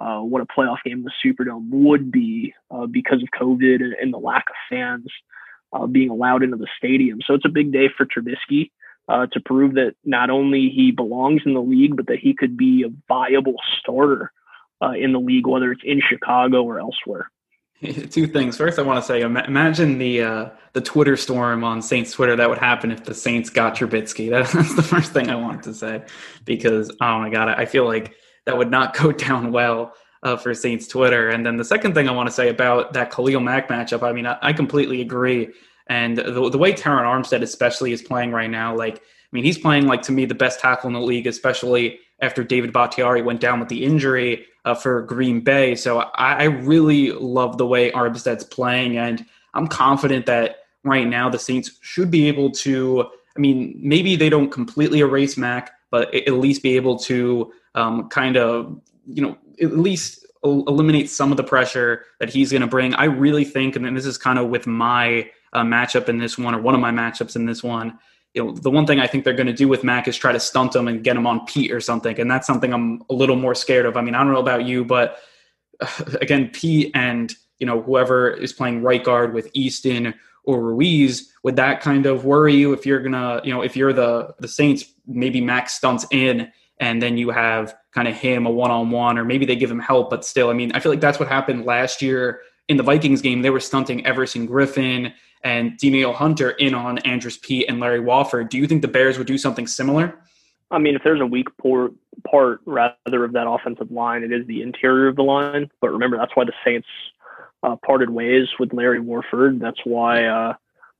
[0.00, 3.94] uh, what a playoff game in the Superdome would be uh, because of COVID and,
[3.94, 5.06] and, the lack of fans
[5.74, 7.18] uh, being allowed into the stadium.
[7.26, 8.70] So it's a big day for Trubisky
[9.08, 12.56] uh, to prove that not only he belongs in the league, but that he could
[12.56, 14.32] be a viable starter
[14.82, 17.30] uh, in the league, whether it's in Chicago or elsewhere.
[18.10, 18.56] Two things.
[18.56, 22.48] First, I want to say, imagine the uh, the Twitter storm on Saints Twitter that
[22.48, 24.30] would happen if the Saints got Trubisky.
[24.52, 26.02] That's the first thing I want to say,
[26.44, 28.14] because oh my god, I feel like
[28.46, 31.28] that would not go down well uh, for Saints Twitter.
[31.28, 34.12] And then the second thing I want to say about that Khalil Mack matchup, I
[34.12, 35.50] mean, I, I completely agree.
[35.86, 39.58] And the, the way Terron Armstead especially is playing right now, like, I mean, he's
[39.58, 43.40] playing like to me the best tackle in the league, especially after David Bakhtiari went
[43.40, 45.74] down with the injury uh, for Green Bay.
[45.74, 51.28] So I, I really love the way Armstead's playing, and I'm confident that right now
[51.28, 53.04] the Saints should be able to.
[53.36, 58.08] I mean, maybe they don't completely erase Mack, but at least be able to um,
[58.08, 62.66] kind of, you know, at least eliminate some of the pressure that he's going to
[62.66, 62.94] bring.
[62.94, 66.36] I really think, and then this is kind of with my uh, matchup in this
[66.36, 67.98] one, or one of my matchups in this one.
[68.34, 70.32] You know, the one thing I think they're going to do with Mack is try
[70.32, 73.14] to stunt him and get him on Peat or something, and that's something I'm a
[73.14, 73.96] little more scared of.
[73.96, 75.18] I mean, I don't know about you, but
[75.80, 80.14] uh, again, Peat and you know whoever is playing right guard with Easton
[80.46, 83.94] or Ruiz, would that kind of worry you if you're gonna, you know, if you're
[83.94, 88.50] the the Saints, maybe Max stunts in and then you have kind of him a
[88.50, 90.90] one on one, or maybe they give him help, but still, I mean, I feel
[90.90, 93.42] like that's what happened last year in the Vikings game.
[93.42, 95.12] They were stunting Everson Griffen
[95.44, 98.48] and Danielle Hunter in on Andrus Peat and Larry Warford.
[98.48, 100.18] Do you think the Bears would do something similar?
[100.70, 101.90] I mean, if there's a weak poor
[102.28, 105.70] part rather of that offensive line, it is the interior of the line.
[105.80, 106.88] But remember, that's why the Saints
[107.62, 109.60] uh, parted ways with Larry Warford.
[109.60, 110.54] That's why uh,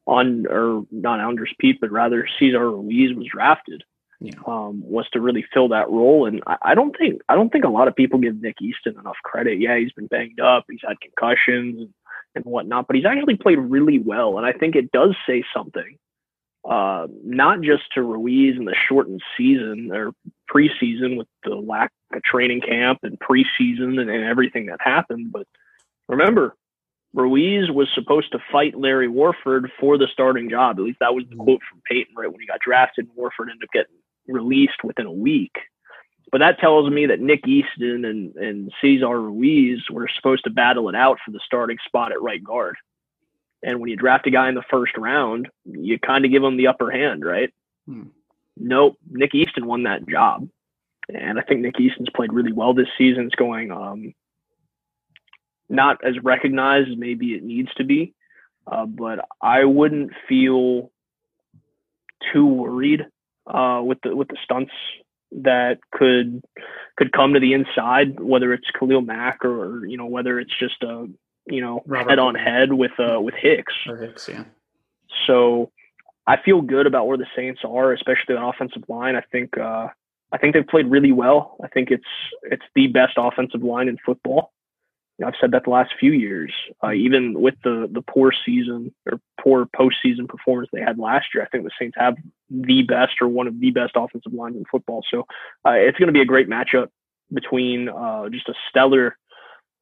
[0.07, 3.83] on or not Andrus Peat, but rather Cesar Ruiz was drafted
[4.25, 4.33] yeah.
[4.47, 6.27] um, was to really fill that role.
[6.27, 8.99] And I, I, don't think I don't think a lot of people give Nick Easton
[8.99, 9.61] enough credit.
[9.61, 11.95] Yeah, he's been banged up, he's had concussions and,
[12.35, 14.39] and whatnot, but he's actually played really well.
[14.39, 15.99] And I think it does say something,
[16.69, 20.13] uh, not just to Ruiz in the shortened season or
[20.53, 25.47] preseason with the lack of training camp and preseason and, and everything that happened, but
[26.09, 26.55] remember.
[27.15, 30.79] Ruiz was supposed to fight Larry Warford for the starting job.
[30.79, 31.45] At least that was the mm-hmm.
[31.45, 33.07] quote from Payton right when he got drafted.
[33.07, 33.95] And Warford ended up getting
[34.27, 35.57] released within a week.
[36.33, 40.89] But that tells me that Nick Easton and, and Cesar Ruiz were supposed to battle
[40.89, 42.77] it out for the starting spot at right guard.
[43.63, 46.57] And when you draft a guy in the first round, you kind of give him
[46.57, 47.53] the upper hand, right?
[47.87, 48.09] Hmm.
[48.57, 48.99] Nope.
[49.09, 50.49] Nick Easton won that job.
[51.09, 53.27] And I think Nick Easton's played really well this season.
[53.27, 54.15] It's going um,
[55.69, 58.15] not as recognized as maybe it needs to be.
[58.67, 60.91] Uh, but I wouldn't feel
[62.33, 63.07] too worried
[63.47, 64.73] uh, with the with the stunts
[65.33, 66.43] that could
[66.97, 70.83] could come to the inside, whether it's Khalil Mack or you know whether it's just
[70.83, 71.07] a
[71.47, 73.75] you know Robert head on head with uh with Hicks.
[73.89, 74.45] Or Hicks, yeah.
[75.27, 75.71] So
[76.27, 79.17] I feel good about where the Saints are, especially on offensive line.
[79.17, 79.89] I think uh,
[80.33, 81.57] I think they've played really well.
[81.63, 82.05] I think it's
[82.43, 84.53] it's the best offensive line in football.
[85.25, 89.21] I've said that the last few years, uh, even with the the poor season or
[89.41, 91.45] poor postseason performance they had last year.
[91.45, 92.17] I think the Saints have
[92.51, 95.05] the best or one of the best offensive lines in football.
[95.09, 95.21] So
[95.65, 96.89] uh, it's going to be a great matchup
[97.33, 99.17] between uh, just a stellar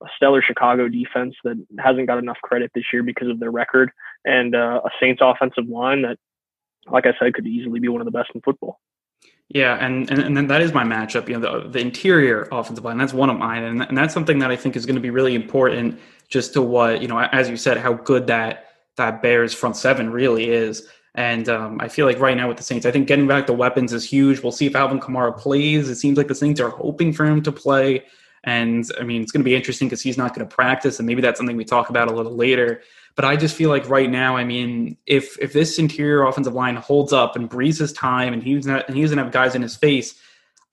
[0.02, 3.90] a stellar Chicago defense that hasn't got enough credit this year because of their record,
[4.24, 6.18] and uh, a Saints offensive line that,
[6.90, 8.80] like I said, could easily be one of the best in football.
[9.48, 11.28] Yeah, and, and and then that is my matchup.
[11.28, 12.96] You know, the, the interior offensive line.
[12.96, 15.10] That's one of mine, and and that's something that I think is going to be
[15.10, 16.00] really important.
[16.28, 20.10] Just to what you know, as you said, how good that that Bears front seven
[20.10, 20.86] really is.
[21.14, 23.52] And um, I feel like right now with the Saints, I think getting back the
[23.52, 24.42] weapons is huge.
[24.42, 25.90] We'll see if Alvin Kamara plays.
[25.90, 28.04] It seems like the Saints are hoping for him to play.
[28.44, 31.06] And I mean, it's going to be interesting because he's not going to practice, and
[31.06, 32.82] maybe that's something we talk about a little later.
[33.14, 36.76] But I just feel like right now, I mean, if if this interior offensive line
[36.76, 39.76] holds up and Brees time and he's not and he's gonna have guys in his
[39.76, 40.14] face,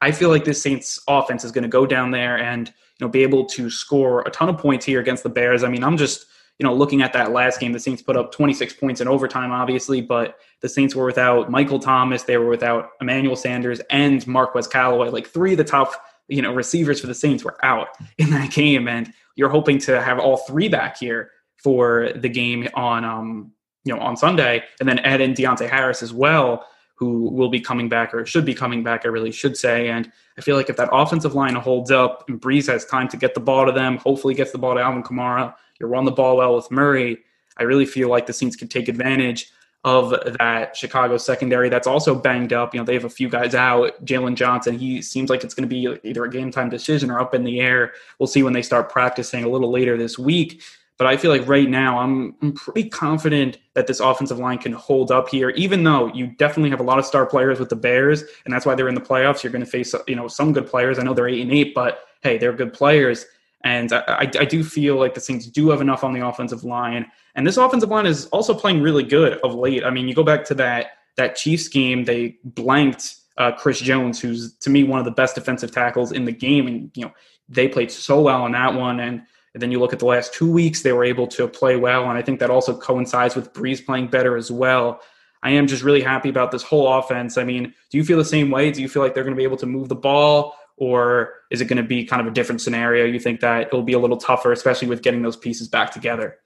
[0.02, 3.10] I feel like this Saints offense is going to go down there and you know,
[3.10, 5.64] be able to score a ton of points here against the Bears.
[5.64, 6.26] I mean, I'm just,
[6.58, 9.52] you know, looking at that last game, the Saints put up 26 points in overtime,
[9.52, 14.68] obviously, but the Saints were without Michael Thomas, they were without Emmanuel Sanders and Marquez
[14.68, 15.10] Callaway.
[15.10, 15.94] Like three of the top,
[16.28, 20.02] you know, receivers for the Saints were out in that game, and you're hoping to
[20.02, 21.32] have all three back here
[21.64, 23.52] for the game on, um,
[23.84, 26.66] you know, on Sunday, and then add in Deonte Harris as well
[27.00, 29.88] who will be coming back or should be coming back, I really should say.
[29.88, 33.16] And I feel like if that offensive line holds up and Brees has time to
[33.16, 36.12] get the ball to them, hopefully gets the ball to Alvin Kamara, you run the
[36.12, 37.20] ball well with Murray,
[37.56, 39.50] I really feel like the Saints can take advantage
[39.86, 42.74] of that Chicago secondary that's also banged up.
[42.74, 44.04] You know, they have a few guys out.
[44.04, 47.22] Jaylon Johnson, he seems like it's going to be either a game time decision or
[47.22, 47.94] up in the air.
[48.18, 50.62] We'll see when they start practicing a little later this week.
[51.00, 54.74] But I feel like right now I'm, I'm pretty confident that this offensive line can
[54.74, 57.78] hold up here, even though you definitely have a lot of star players with the
[57.78, 59.42] Bears, and that's why they're in the playoffs.
[59.42, 61.00] You're going to face you know some good players.
[61.00, 63.26] I know they're eight and eight, but hey, they're good players.
[63.64, 66.66] And I, I, I do feel like the Saints do have enough on the offensive
[66.66, 69.86] line, and this offensive line is also playing really good of late.
[69.86, 74.20] I mean, you go back to that that Chiefs game, they blanked uh, Chris Jones,
[74.20, 77.14] who's to me one of the best defensive tackles in the game, and you know
[77.48, 79.22] they played so well on that one, and
[79.54, 82.08] and then you look at the last two weeks, they were able to play well.
[82.10, 85.02] And I think that also coincides with Brees playing better as well.
[85.42, 87.38] I am just really happy about this whole offense.
[87.38, 88.72] I mean, do you feel the same way?
[88.72, 90.56] Do you feel like they're going to be able to move the ball?
[90.78, 93.06] Or is it going to be kind of a different scenario?
[93.06, 96.38] You think that it'll be a little tougher, especially with getting those pieces back together?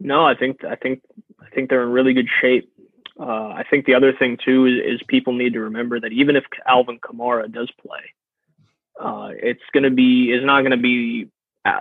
[0.00, 1.02] No, I think I think
[1.40, 2.70] I think they're in really good shape.
[3.18, 6.36] Uh, I think the other thing too is, is, people need to remember that even
[6.36, 8.12] if Alvin Kamara does play,
[9.00, 11.28] uh, it's going to be is not going to be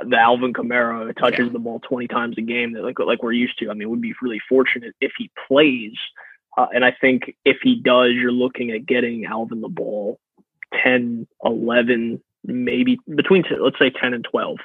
[0.07, 1.51] the Alvin Kamara touches yeah.
[1.51, 3.69] the ball 20 times a game that like like we're used to.
[3.69, 5.93] I mean, we'd be really fortunate if he plays.
[6.57, 10.19] Uh, and I think if he does, you're looking at getting Alvin the ball
[10.83, 14.57] 10, 11, maybe between let's say 10 and 12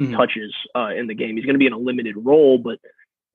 [0.00, 0.14] mm-hmm.
[0.14, 1.36] touches uh, in the game.
[1.36, 2.78] He's going to be in a limited role, but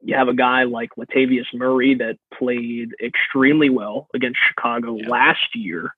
[0.01, 5.09] you have a guy like Latavius Murray that played extremely well against Chicago yeah.
[5.09, 5.95] last year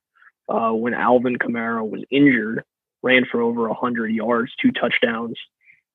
[0.47, 2.63] uh, when Alvin Kamara was injured
[3.06, 5.38] ran for over 100 yards, two touchdowns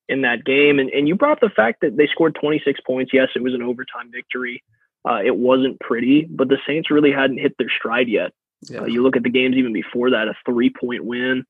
[0.08, 0.78] in that game.
[0.78, 3.12] And, and you brought the fact that they scored 26 points.
[3.12, 4.62] Yes, it was an overtime victory.
[5.08, 8.32] Uh, it wasn't pretty, but the Saints really hadn't hit their stride yet.
[8.62, 8.80] Yeah.
[8.80, 11.44] Uh, you look at the games even before that, a three point win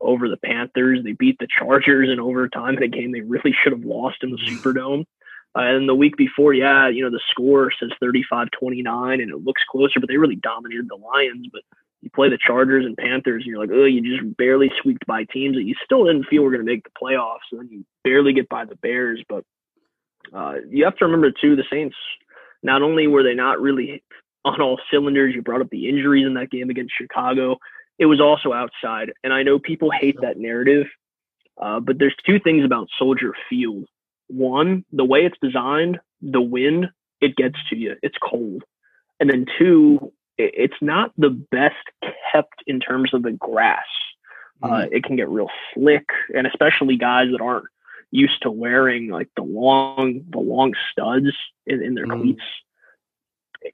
[0.00, 1.00] over the Panthers.
[1.02, 4.30] They beat the Chargers in overtime in a game they really should have lost in
[4.30, 5.04] the Superdome.
[5.54, 9.44] Uh, and the week before, yeah, you know, the score says 35 29 and it
[9.44, 11.48] looks closer, but they really dominated the Lions.
[11.52, 11.62] But
[12.02, 15.24] you play the Chargers and Panthers, and you're like, oh, you just barely squeaked by
[15.24, 17.84] teams that you still didn't feel were going to make the playoffs, and then you
[18.02, 19.22] barely get by the Bears.
[19.28, 19.44] But
[20.34, 21.96] uh, you have to remember too, the Saints.
[22.62, 24.02] Not only were they not really
[24.44, 27.58] on all cylinders, you brought up the injuries in that game against Chicago.
[27.98, 30.86] It was also outside, and I know people hate that narrative,
[31.60, 33.86] uh, but there's two things about Soldier Field.
[34.28, 36.86] One, the way it's designed, the wind,
[37.20, 37.94] it gets to you.
[38.02, 38.64] It's cold.
[39.20, 41.76] And then two, it's not the best
[42.32, 43.84] kept in terms of the grass.
[44.62, 44.74] Uh, mm-hmm.
[44.74, 47.66] Uh, it can get real slick, and especially guys that aren't
[48.10, 51.34] used to wearing like the long the long studs
[51.66, 52.22] in, in their mm-hmm.
[52.22, 52.44] cleats.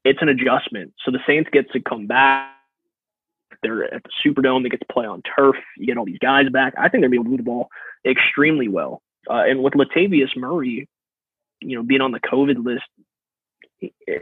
[0.04, 0.94] It's an adjustment.
[1.04, 2.54] So the Saints get to come back.
[3.62, 4.62] They're at the Superdome.
[4.62, 5.56] They get to play on turf.
[5.76, 6.74] You get all these guys back.
[6.76, 7.68] I think they're going to be able to move the ball
[8.04, 9.02] extremely well.
[9.28, 10.88] Uh, and with Latavius Murray,
[11.60, 12.84] you know, being on the COVID list,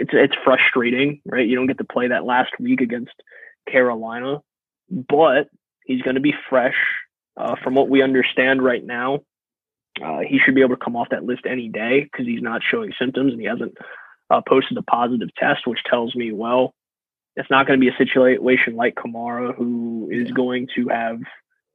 [0.06, 1.46] it's it's frustrating, right?
[1.46, 3.12] You don't get to play that last week against
[3.70, 4.40] Carolina,
[4.90, 5.48] but
[5.84, 6.76] he's going to be fresh.
[7.36, 9.20] Uh, from what we understand right now,
[10.02, 12.62] uh, he should be able to come off that list any day because he's not
[12.68, 13.76] showing symptoms and he hasn't
[14.30, 16.72] uh, posted a positive test, which tells me, well,
[17.36, 21.20] it's not going to be a situation like Kamara, who is going to have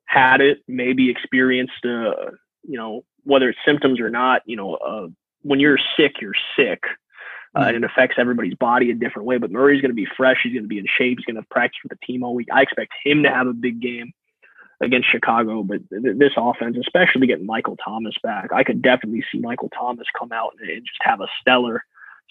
[0.06, 2.32] had it, maybe experienced, uh,
[2.64, 4.42] you know, whether it's symptoms or not.
[4.46, 5.08] You know, uh,
[5.44, 6.82] when you're sick, you're sick
[7.56, 9.38] uh, and it affects everybody's body a different way.
[9.38, 10.40] But Murray's going to be fresh.
[10.44, 11.18] He's going to be in shape.
[11.18, 12.48] He's going to practice with the team all week.
[12.52, 14.14] I expect him to have a big game
[14.82, 15.64] against Chicago.
[15.64, 20.08] But th- this offense, especially getting Michael Thomas back, I could definitely see Michael Thomas
[20.18, 21.84] come out and, and just have a stellar,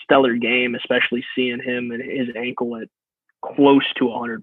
[0.03, 2.89] stellar game, especially seeing him and his ankle at
[3.45, 4.43] close to 100%.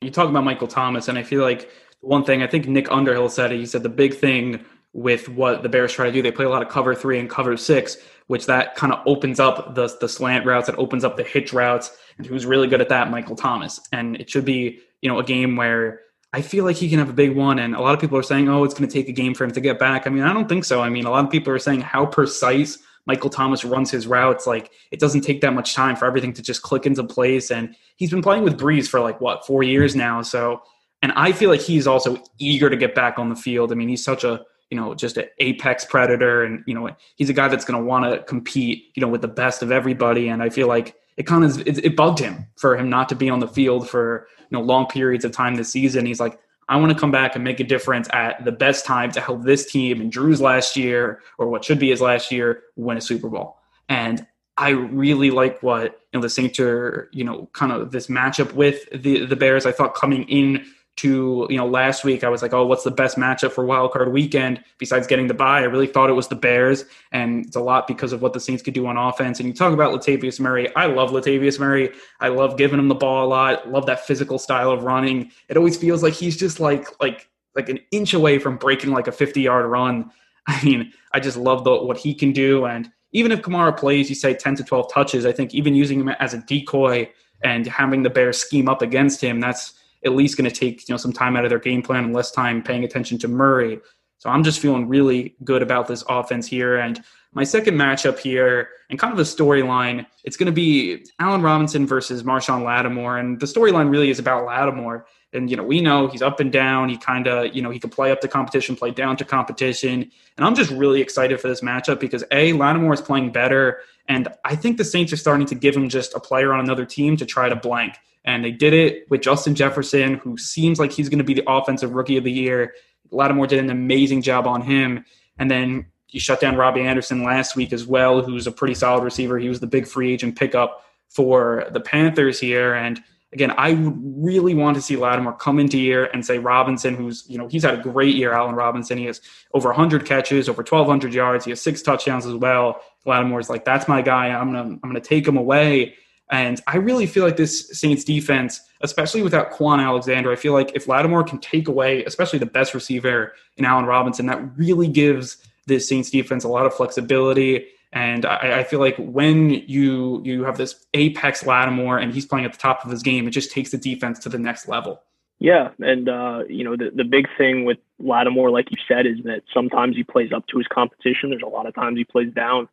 [0.00, 1.70] You talk about Michael Thomas, and I feel like
[2.00, 3.58] one thing I think Nick Underhill said it.
[3.58, 4.64] He said the big thing
[4.94, 7.28] with what the Bears try to do, they play a lot of cover three and
[7.28, 11.16] cover six which that kind of opens up the, the slant routes, it opens up
[11.16, 11.94] the hitch routes.
[12.16, 13.10] And who's really good at that?
[13.10, 13.80] Michael Thomas.
[13.92, 16.00] And it should be, you know, a game where
[16.32, 17.58] I feel like he can have a big one.
[17.58, 19.44] And a lot of people are saying, oh, it's going to take a game for
[19.44, 20.06] him to get back.
[20.06, 20.80] I mean, I don't think so.
[20.80, 24.46] I mean, a lot of people are saying how precise Michael Thomas runs his routes.
[24.46, 27.50] Like it doesn't take that much time for everything to just click into place.
[27.50, 30.22] And he's been playing with Brees for like what, four years now.
[30.22, 30.62] So
[31.02, 33.70] And I feel like he's also eager to get back on the field.
[33.70, 34.40] I mean, he's such a
[34.74, 37.86] you know just an apex predator, and you know he's a guy that's going to
[37.86, 40.26] want to compete, you know, with the best of everybody.
[40.26, 43.14] And I feel like it kind of it, it bugged him for him not to
[43.14, 46.06] be on the field for you know long periods of time this season.
[46.06, 49.12] He's like, I want to come back and make a difference at the best time
[49.12, 52.64] to help this team and Drew's last year or what should be his last year
[52.74, 53.58] win a Super Bowl.
[53.88, 58.08] And I really like what you know the Saints are, you know, kind of this
[58.08, 59.66] matchup with the the Bears.
[59.66, 60.66] I thought coming in
[60.96, 63.92] to you know last week I was like, oh, what's the best matchup for Wild
[63.92, 65.60] Card Weekend besides getting the bye?
[65.60, 68.40] I really thought it was the Bears, and it's a lot because of what the
[68.40, 69.40] Saints could do on offense.
[69.40, 70.74] And you talk about Latavius Murray.
[70.76, 71.90] I love Latavius Murray.
[72.20, 73.70] I love giving him the ball a lot.
[73.70, 75.32] Love that physical style of running.
[75.48, 79.06] It always feels like he's just like like like an inch away from breaking like
[79.06, 80.10] a 50 yard run.
[80.46, 82.66] I mean, I just love the, what he can do.
[82.66, 86.00] And even if Kamara plays, you say 10 to 12 touches, I think even using
[86.00, 87.08] him as a decoy
[87.42, 89.74] and having the Bears scheme up against him, that's
[90.04, 92.12] at least going to take you know some time out of their game plan and
[92.14, 93.80] less time paying attention to Murray.
[94.18, 96.78] So I'm just feeling really good about this offense here.
[96.78, 97.02] And
[97.34, 101.86] my second matchup here, and kind of a storyline, it's going to be Allen Robinson
[101.86, 103.18] versus Marshon Lattimore.
[103.18, 105.06] And the storyline really is about Lattimore.
[105.32, 106.88] And, you know, we know he's up and down.
[106.88, 110.10] He kind of, you know, he can play up to competition, play down to competition.
[110.36, 113.80] And I'm just really excited for this matchup because, A, Lattimore is playing better.
[114.08, 116.84] And I think the Saints are starting to give him just a player on another
[116.84, 117.96] team to try to blank.
[118.24, 121.50] And they did it with Justin Jefferson, who seems like he's going to be the
[121.50, 122.74] offensive rookie of the year.
[123.10, 125.04] Lattimore did an amazing job on him.
[125.38, 129.04] And then you shut down Robbie Anderson last week as well, who's a pretty solid
[129.04, 129.38] receiver.
[129.38, 132.74] He was the big free agent pickup for the Panthers here.
[132.74, 133.02] And
[133.34, 137.24] again, I would really want to see Lattimore come into here and say Robinson, who's,
[137.28, 138.96] you know, he's had a great year, Allen Robinson.
[138.96, 139.20] He has
[139.52, 141.44] over 100 catches, over 1,200 yards.
[141.44, 142.80] He has six touchdowns as well.
[143.04, 144.28] Lattimore's like, that's my guy.
[144.28, 145.96] I'm going to I'm gonna take him away.
[146.30, 150.72] And I really feel like this Saints defense, especially without Kwon Alexander, I feel like
[150.74, 155.36] if Lattimore can take away, especially the best receiver in Allen Robinson, that really gives
[155.66, 157.66] this Saints defense a lot of flexibility.
[157.94, 162.44] And I, I, feel like when you you have this apex Lattimore and he's playing
[162.44, 165.00] at the top of his game, it just takes the defense to the next level.
[165.38, 169.18] Yeah, and uh, you know the the big thing with Lattimore, like you said, is
[169.24, 171.30] that sometimes he plays up to his competition.
[171.30, 172.68] There's a lot of times he plays down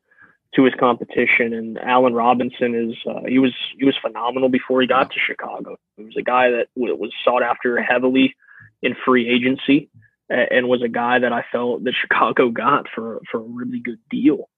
[0.56, 1.54] to his competition.
[1.54, 5.78] And Allen Robinson is uh, he was he was phenomenal before he got to Chicago.
[5.98, 8.36] He was a guy that w- was sought after heavily
[8.82, 9.92] in free agency,
[10.32, 14.00] and was a guy that I felt that Chicago got for for a really good
[14.10, 14.50] deal.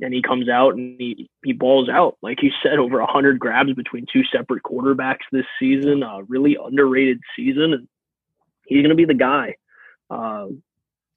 [0.00, 3.72] And he comes out and he he balls out like you said, over hundred grabs
[3.74, 6.02] between two separate quarterbacks this season.
[6.02, 7.88] A really underrated season, and
[8.66, 9.56] he's going to be the guy.
[10.10, 10.46] Uh,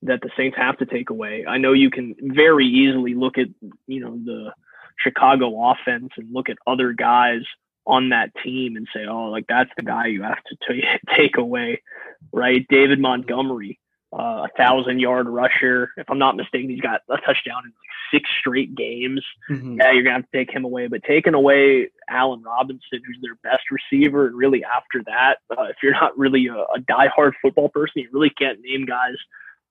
[0.05, 1.45] that the Saints have to take away.
[1.47, 3.47] I know you can very easily look at,
[3.87, 4.53] you know, the
[4.99, 7.41] Chicago offense and look at other guys
[7.87, 10.83] on that team and say, oh, like that's the guy you have to t-
[11.15, 11.81] take away,
[12.31, 12.65] right?
[12.69, 13.79] David Montgomery,
[14.17, 15.91] a thousand yard rusher.
[15.97, 19.21] If I'm not mistaken, he's got a touchdown in like six straight games.
[19.49, 19.77] Mm-hmm.
[19.79, 20.87] Yeah, you're gonna have to take him away.
[20.87, 25.77] But taking away Allen Robinson, who's their best receiver, and really after that, uh, if
[25.83, 29.15] you're not really a, a diehard football person, you really can't name guys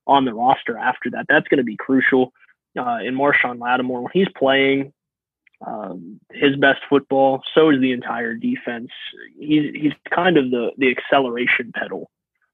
[0.06, 1.26] on the roster after that.
[1.28, 2.32] That's going to be crucial.
[2.76, 4.92] Uh, in Marshon Lattimore, when he's playing
[5.64, 8.90] um, his best football, so is the entire defense.
[9.38, 12.10] He's he's kind of the the acceleration pedal,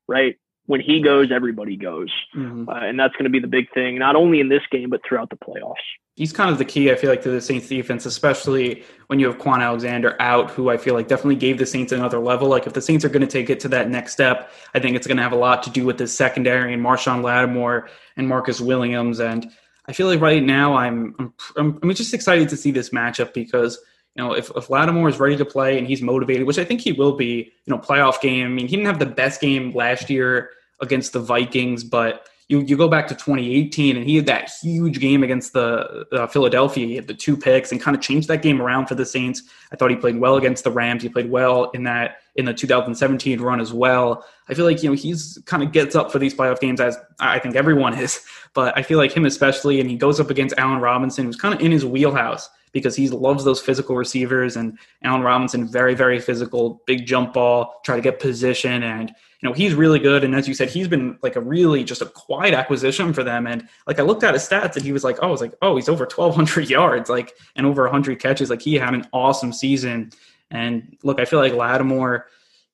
[0.07, 0.37] right?
[0.71, 2.69] When he goes, everybody goes, mm-hmm.
[2.69, 5.01] uh, and that's going to be the big thing, not only in this game but
[5.07, 5.75] throughout the playoffs
[6.21, 9.27] he's kind of the key, I feel like, to the Saints defense, especially when you
[9.27, 12.47] have Kwon Alexander out, who I feel like definitely gave the Saints another level.
[12.47, 14.97] Like if the Saints are going to take it to that next step, I think
[14.97, 18.29] it's going to have a lot to do with the secondary and Marshon Lattimore and
[18.29, 19.19] Marcus Williams.
[19.19, 19.51] And
[19.87, 23.79] I feel like right now I'm I'm, I'm just excited to see this matchup because
[24.15, 26.83] you know if, if Lattimore is ready to play and he's motivated, which I think
[26.83, 28.45] he will be, you know, playoff game.
[28.45, 30.51] I mean, he didn't have the best game last year
[30.81, 34.99] against the Vikings, but you you go back to 2018 and he had that huge
[34.99, 36.85] game against the uh, Philadelphia.
[36.85, 39.43] He had the two picks and kind of changed that game around for the Saints.
[39.73, 41.05] I thought he played well against the Rams.
[41.05, 44.27] He played well in that in the 2017 run as well.
[44.49, 46.99] I feel like you know he's kind of gets up for these playoff games as
[47.21, 48.21] I think everyone is,
[48.53, 51.55] but I feel like him especially, and he goes up against Allen Robinson, who's kind
[51.55, 56.21] of in his wheelhouse because he loves those physical receivers and Allen Robinson very very
[56.21, 60.23] physical, big jump ball, try to get position and you know, he's really good.
[60.23, 63.47] And as you said, he's been like a really just a quiet acquisition for them.
[63.47, 65.55] And like I looked at his stats and he was like, oh, I was like,
[65.63, 68.51] oh, he's over 1,200 yards, like, and over 100 catches.
[68.51, 70.11] Like he had an awesome season.
[70.51, 72.27] And look, I feel like Lattimore,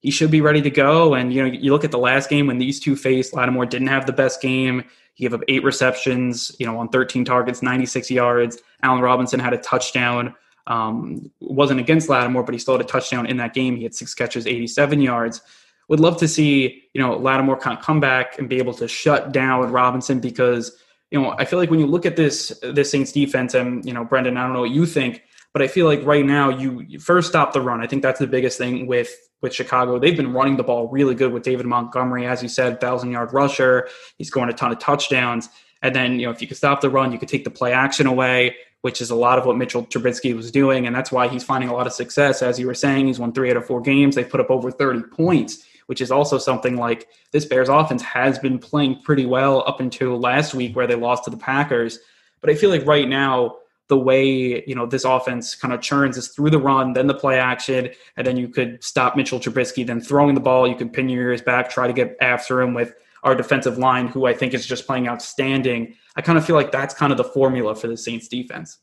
[0.07, 1.15] he should be ready to go.
[1.15, 3.89] And, you know, you look at the last game when these two faced, Lattimore didn't
[3.89, 4.85] have the best game.
[5.15, 8.59] He gave up eight receptions, you know, on 13 targets, 96 yards.
[8.85, 10.33] Allen Robinson had a touchdown.
[10.69, 13.75] Um, wasn't against Lattimore, but he still had a touchdown in that game.
[13.75, 15.43] He had six catches, 87 yards
[15.89, 18.89] would love to see, you know, Lattimore kind of come back and be able to
[18.89, 20.77] shut down Robinson because,
[21.11, 23.93] you know, I feel like when you look at this this Saints defense and, you
[23.93, 25.23] know, Brendan, I don't know what you think,
[25.57, 27.81] but I feel like right now you, first stop the run.
[27.81, 29.99] I think that's the biggest thing with with Chicago.
[29.99, 33.33] They've been running the ball really good with David Montgomery, as you said, thousand yard
[33.33, 33.89] rusher.
[34.19, 35.49] He's scoring a ton of touchdowns.
[35.81, 37.73] And then, you know, if you could stop the run, you could take the play
[37.73, 40.87] action away, which is a lot of what Mitchell Trubisky was doing.
[40.87, 42.43] And that's why he's finding a lot of success.
[42.43, 44.15] As you were saying, he's won three out of four games.
[44.15, 48.39] They've put up over 30 points, which is also something like this Bears offense has
[48.39, 51.99] been playing pretty well up until last week where they lost to the Packers.
[52.43, 53.57] But I feel like right now,
[53.89, 57.15] the way you know this offense kind of churns is through the run, then the
[57.15, 60.93] play action, and then you could stop Mitchell Trubisky, then throwing the ball, you could
[60.93, 64.35] pin your ears back, try to get after him with our defensive line, who I
[64.35, 65.95] think is just playing outstanding.
[66.17, 68.79] I kind of feel like that's kind of the formula for the Saints defense.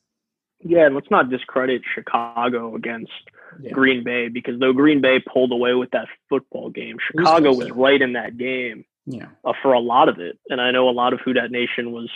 [0.60, 3.12] Yeah, and let's not discredit Chicago against
[3.62, 3.72] yeah.
[3.72, 7.72] Green Bay because though Green Bay pulled away with that football game, Chicago was, was
[7.72, 9.28] right in that game yeah.
[9.44, 10.38] Uh, for a lot of it.
[10.50, 12.10] And I know a lot of Who Dat Nation was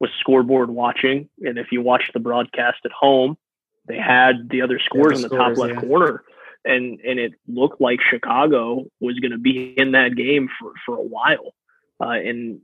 [0.00, 3.36] was scoreboard watching, and if you watched the broadcast at home,
[3.86, 5.88] they had the other scores yeah, the in the scores, top left yeah.
[5.88, 6.24] corner,
[6.64, 10.96] and and it looked like Chicago was going to be in that game for for
[10.96, 11.54] a while
[12.00, 12.60] uh, and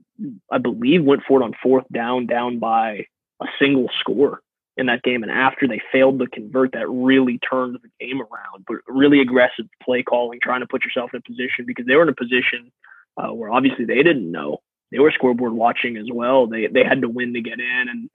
[0.51, 3.07] I believe went for it on fourth down, down by
[3.41, 4.41] a single score
[4.77, 5.23] in that game.
[5.23, 8.65] And after they failed to convert, that really turned the game around.
[8.67, 12.03] But really aggressive play calling, trying to put yourself in a position because they were
[12.03, 12.71] in a position
[13.17, 14.59] uh, where obviously they didn't know
[14.91, 16.47] they were scoreboard watching as well.
[16.47, 18.11] They they had to win to get in, and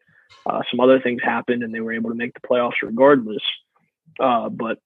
[0.45, 3.43] uh, some other things happened, and they were able to make the playoffs regardless.
[4.19, 4.80] Uh, but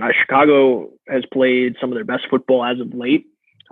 [0.00, 3.26] uh, Chicago has played some of their best football as of late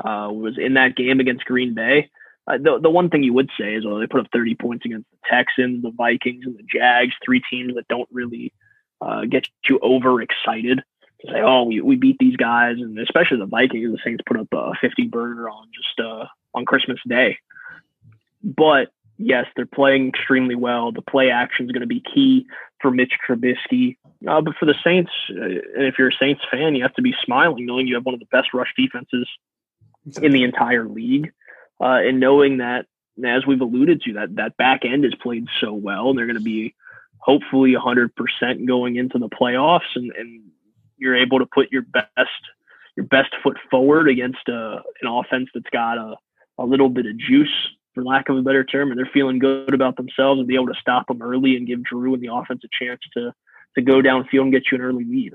[0.04, 2.10] uh, was in that game against Green Bay.
[2.46, 4.84] Uh, the, the one thing you would say is, well, they put up 30 points
[4.84, 8.52] against the Texans, the Vikings, and the Jags, three teams that don't really
[9.00, 10.78] uh, get you overexcited
[11.20, 14.40] to say, oh, we, we beat these guys, and especially the Vikings, the Saints put
[14.40, 16.00] up a 50 burger on just
[16.54, 17.38] on Christmas Day.
[18.42, 18.88] But
[19.18, 20.92] yes, they're playing extremely well.
[20.92, 22.46] The play action is going to be key
[22.80, 23.96] for Mitch Trubisky.
[24.26, 27.02] Uh, but for the Saints, uh, and if you're a Saints fan, you have to
[27.02, 29.28] be smiling knowing you have one of the best rush defenses
[30.22, 31.32] in the entire league.
[31.80, 32.86] Uh, and knowing that,
[33.24, 36.36] as we've alluded to, that that back end is played so well, and they're going
[36.36, 36.74] to be
[37.18, 40.42] hopefully 100% going into the playoffs, and, and
[40.96, 42.08] you're able to put your best
[42.96, 46.16] your best foot forward against a, uh, an offense that's got a,
[46.60, 47.48] a little bit of juice,
[47.94, 50.68] for lack of a better term, and they're feeling good about themselves and be able
[50.68, 53.32] to stop them early and give Drew and the offense a chance to
[53.76, 55.34] to go downfield and get you an early lead.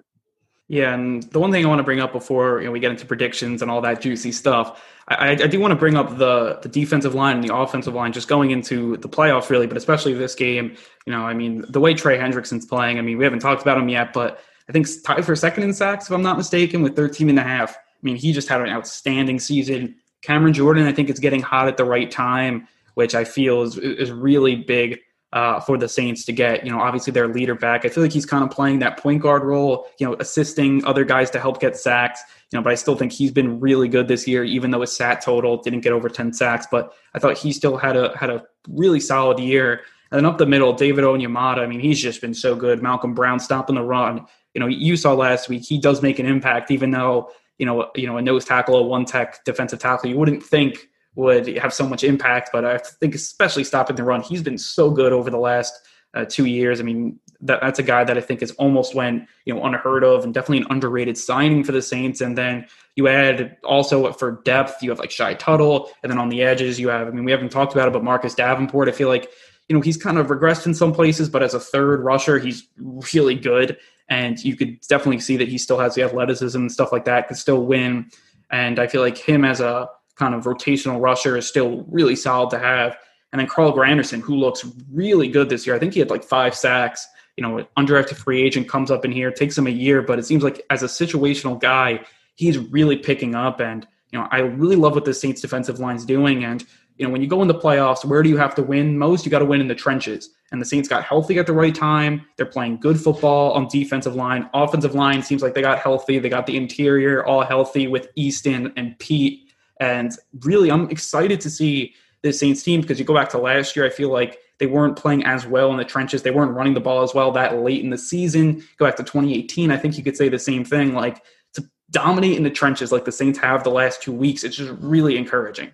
[0.68, 2.90] Yeah, and the one thing I want to bring up before you know, we get
[2.90, 6.60] into predictions and all that juicy stuff, I, I, do want to bring up the
[6.64, 10.14] the defensive line and the offensive line just going into the playoffs, really, but especially
[10.14, 10.76] this game.
[11.06, 12.98] You know, I mean, the way Trey Hendrickson's playing.
[12.98, 15.74] I mean, we haven't talked about him yet, but I think tied for second in
[15.74, 17.76] sacks, if I'm not mistaken, with 13 and a half.
[17.76, 19.96] I mean, he just had an outstanding season.
[20.26, 23.78] Cameron Jordan, I think, is getting hot at the right time, which I feel is
[23.78, 25.00] is really big
[25.34, 27.86] uh, for the Saints to get, you know, obviously their leader back.
[27.86, 31.04] I feel like he's kind of playing that point guard role, you know, assisting other
[31.04, 32.22] guys to help get sacks,
[32.52, 34.96] you know, but I still think he's been really good this year, even though his
[34.96, 38.30] sat total didn't get over 10 sacks, but I thought he still had a, had
[38.30, 39.82] a really solid year.
[40.10, 42.82] And then up the middle, David Onyemata, I mean, he's just been so good.
[42.82, 44.26] Malcolm Brown stopping the run.
[44.54, 47.90] You know, you saw last week, he does make an impact, even though, you know,
[47.96, 51.74] you know, a nose tackle, a one tech defensive tackle, you wouldn't think would have
[51.74, 52.50] so much impact.
[52.52, 55.74] But I think, especially stopping the run, he's been so good over the last
[56.14, 56.80] uh, two years.
[56.80, 60.04] I mean, that, that's a guy that I think is almost went you know unheard
[60.04, 62.22] of and definitely an underrated signing for the Saints.
[62.22, 66.30] And then you add also for depth, you have like Shy Tuttle, and then on
[66.30, 67.08] the edges you have.
[67.08, 68.90] I mean, we haven't talked about it, but Marcus Davenport.
[68.90, 69.30] I feel like
[69.70, 72.68] you know he's kind of regressed in some places, but as a third rusher, he's
[73.14, 73.78] really good.
[74.10, 77.28] And you could definitely see that he still has the athleticism and stuff like that,
[77.28, 78.10] could still win.
[78.52, 82.50] And I feel like him as a kind of rotational rusher is still really solid
[82.52, 82.98] to have.
[83.32, 85.76] And then Carl Granderson, who looks really good this year.
[85.76, 87.08] I think he had like five sacks.
[87.36, 90.26] You know, undrafted free agent comes up in here, takes him a year, but it
[90.26, 93.60] seems like as a situational guy, he's really picking up.
[93.60, 96.46] And, you know, I really love what the Saints defensive line's doing.
[96.46, 96.64] And,
[96.98, 99.26] you know, when you go into playoffs, where do you have to win most?
[99.26, 100.30] You got to win in the trenches.
[100.52, 102.26] And the Saints got healthy at the right time.
[102.38, 104.50] They're playing good football on defensive line.
[104.54, 106.20] Offensive line seems like they got healthy.
[106.20, 109.52] They got the interior all healthy with Easton and Peat.
[109.82, 113.76] and really, I'm excited to see this Saints team because you go back to last
[113.76, 116.24] year, I feel like they weren't playing as well in the trenches.
[116.24, 118.64] They weren't running the ball as well that late in the season.
[118.78, 120.94] Go back to 2018, I think you could say the same thing.
[120.94, 121.24] Like
[121.54, 124.72] to dominate in the trenches like the Saints have the last two weeks, it's just
[124.80, 125.72] really encouraging.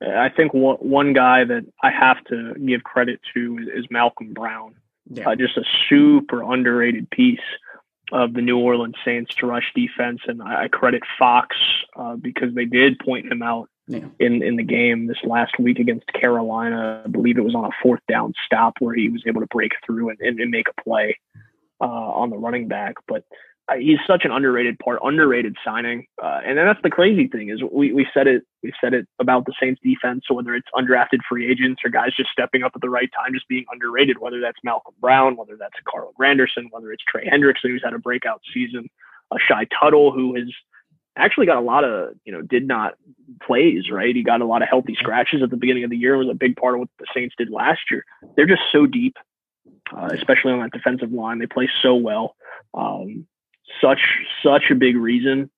[0.00, 4.32] I think one, one guy that I have to give credit to is, is Malcolm
[4.32, 4.74] Brown.
[5.10, 5.28] Yeah.
[5.28, 7.38] Uh, just a super underrated piece
[8.12, 11.56] of the New Orleans Saints rush defense, and I credit Fox
[11.96, 14.06] uh, because they did point him out yeah.
[14.18, 17.02] in in the game this last week against Carolina.
[17.04, 19.72] I believe it was on a fourth down stop where he was able to break
[19.84, 21.18] through and, and, and make a play
[21.80, 22.94] uh, on the running back.
[23.06, 23.24] But
[23.78, 26.06] he's such an underrated part, underrated signing.
[26.22, 29.06] Uh, and then that's the crazy thing is we, we said it we said it
[29.18, 30.24] about the Saints defense.
[30.26, 33.32] So whether it's undrafted free agents or guys just stepping up at the right time,
[33.32, 37.70] just being underrated, whether that's Malcolm Brown, whether that's Carl Granderson, whether it's Trey Hendrickson
[37.70, 38.88] who's had a breakout season,
[39.32, 40.48] a Shy Tuttle who has
[41.16, 42.94] actually got a lot of you know did not
[43.42, 44.14] plays right.
[44.14, 46.18] He got a lot of healthy scratches at the beginning of the year.
[46.18, 48.04] Was a big part of what the Saints did last year.
[48.36, 49.16] They're just so deep,
[49.96, 51.38] uh, especially on that defensive line.
[51.38, 52.36] They play so well.
[52.74, 53.26] Um,
[53.80, 54.00] such
[54.42, 55.50] such a big reason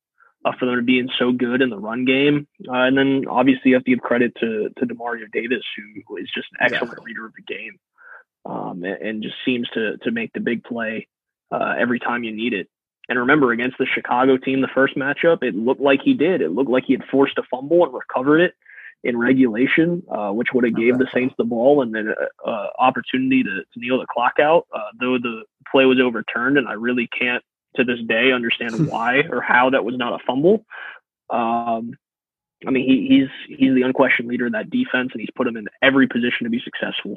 [0.44, 2.46] uh, for them to being so good in the run game.
[2.68, 6.30] Uh, and then obviously you have to give credit to to Demario Davis, who is
[6.34, 7.78] just an excellent reader of the game,
[8.44, 11.08] um, and, and, just seems to to make the big play
[11.50, 12.68] uh, every time you need it.
[13.08, 16.40] And remember, against the Chicago team, the first matchup, it looked like he did.
[16.40, 18.54] It looked like he had forced a fumble and recovered it
[19.04, 22.66] in regulation, uh, which would have gave the Saints the ball and then uh, uh,
[22.78, 24.66] opportunity to, to kneel the clock out.
[24.74, 27.44] Uh, though the play was overturned, and I really can't
[27.76, 30.64] to this day understand why or how that was not a fumble.
[31.30, 31.96] Um,
[32.66, 35.56] I mean, he, he's he's the unquestioned leader of that defense, and he's put him
[35.56, 37.16] in every position to be successful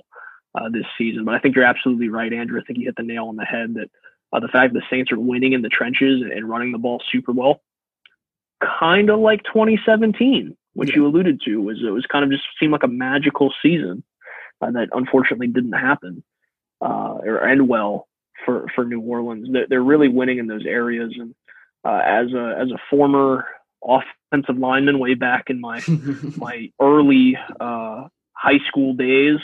[0.56, 1.26] uh, this season.
[1.26, 2.60] But I think you're absolutely right, Andrew.
[2.60, 3.90] I think you hit the nail on the head that
[4.34, 7.32] uh, the fact the Saints are winning in the trenches and running the ball super
[7.32, 7.62] well,
[8.62, 10.96] kind of like 2017, which yeah.
[10.96, 14.04] you alluded to, was it was kind of just seemed like a magical season
[14.62, 16.24] uh, that unfortunately didn't happen
[16.82, 18.09] uh, or end well
[18.46, 19.48] for for New Orleans.
[19.52, 21.34] They're, they're really winning in those areas, and
[21.84, 23.46] uh, as a as a former
[23.84, 25.82] offensive lineman way back in my
[26.38, 29.40] my early uh, high school days,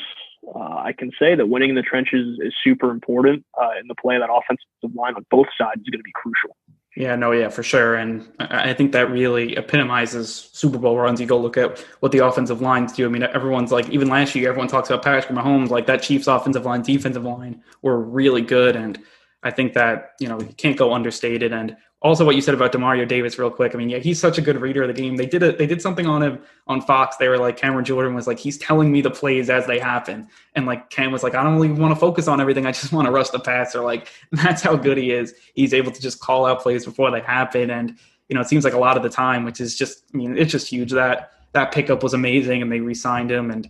[0.53, 3.95] uh, I can say that winning in the trenches is super important uh, in the
[3.95, 4.17] play.
[4.17, 6.55] That offensive line on both sides is going to be crucial.
[6.97, 7.95] Yeah, no, yeah, for sure.
[7.95, 11.19] And I think that really epitomizes Super Bowl runs.
[11.19, 13.05] You go look at what the offensive lines do.
[13.05, 16.27] I mean, everyone's like, even last year, everyone talks about Patrick Mahomes, like that Chiefs
[16.27, 18.77] offensive line, defensive line were really good.
[18.77, 18.97] And
[19.43, 21.51] I think that, you know, you can't go understated.
[21.51, 21.75] And
[22.05, 23.73] also what you said about Demario Davis real quick.
[23.73, 25.15] I mean, yeah, he's such a good reader of the game.
[25.15, 25.57] They did it.
[25.57, 27.17] They did something on him on Fox.
[27.17, 30.27] They were like, Cameron Jordan was like, he's telling me the plays as they happen.
[30.53, 32.67] And like Cam was like, I don't really want to focus on everything.
[32.67, 33.81] I just want to rush the passer.
[33.81, 35.33] Like that's how good he is.
[35.55, 37.71] He's able to just call out plays before they happen.
[37.71, 37.97] And,
[38.29, 40.37] you know, it seems like a lot of the time, which is just, I mean,
[40.37, 40.91] it's just huge.
[40.91, 43.67] That that pickup was amazing and they re-signed him and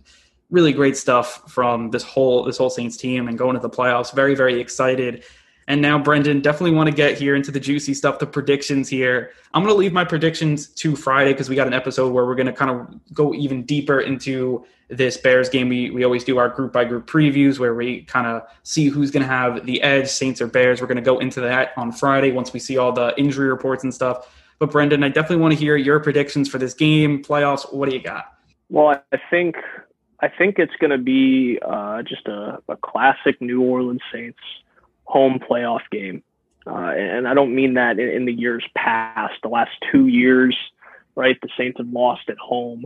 [0.50, 4.12] really great stuff from this whole this whole Saints team and going to the playoffs.
[4.12, 5.24] Very, very excited
[5.68, 9.32] and now, Brendan, definitely want to get here into the juicy stuff, the predictions here.
[9.52, 12.36] I'm going to leave my predictions to Friday because we got an episode where we're
[12.36, 15.68] going to kind of go even deeper into this Bears game.
[15.68, 19.10] We, we always do our group by group previews where we kind of see who's
[19.10, 20.80] going to have the edge, Saints or Bears.
[20.80, 23.82] We're going to go into that on Friday once we see all the injury reports
[23.82, 24.32] and stuff.
[24.60, 27.74] But, Brendan, I definitely want to hear your predictions for this game, playoffs.
[27.74, 28.32] What do you got?
[28.70, 29.56] Well, I think
[30.20, 34.38] I think it's going to be uh, just a, a classic New Orleans Saints
[35.06, 36.22] home playoff game.
[36.66, 40.56] Uh, and I don't mean that in, in, the years past, the last two years,
[41.14, 41.38] right?
[41.40, 42.84] The Saints have lost at home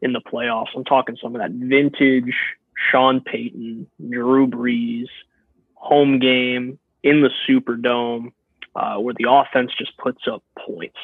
[0.00, 0.68] in the playoffs.
[0.76, 2.34] I'm talking some of that vintage
[2.90, 5.08] Sean Payton, Drew Brees,
[5.74, 8.32] home game in the Superdome,
[8.74, 10.98] uh, where the offense just puts up points.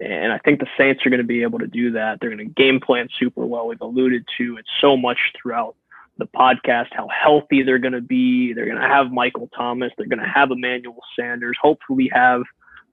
[0.00, 2.20] And I think the Saints are going to be able to do that.
[2.20, 3.66] They're going to game plan super well.
[3.66, 5.74] We've alluded to it so much throughout
[6.18, 8.52] the podcast, how healthy they're going to be.
[8.52, 9.92] They're going to have Michael Thomas.
[9.96, 11.56] They're going to have Emmanuel Sanders.
[11.62, 12.42] Hopefully, have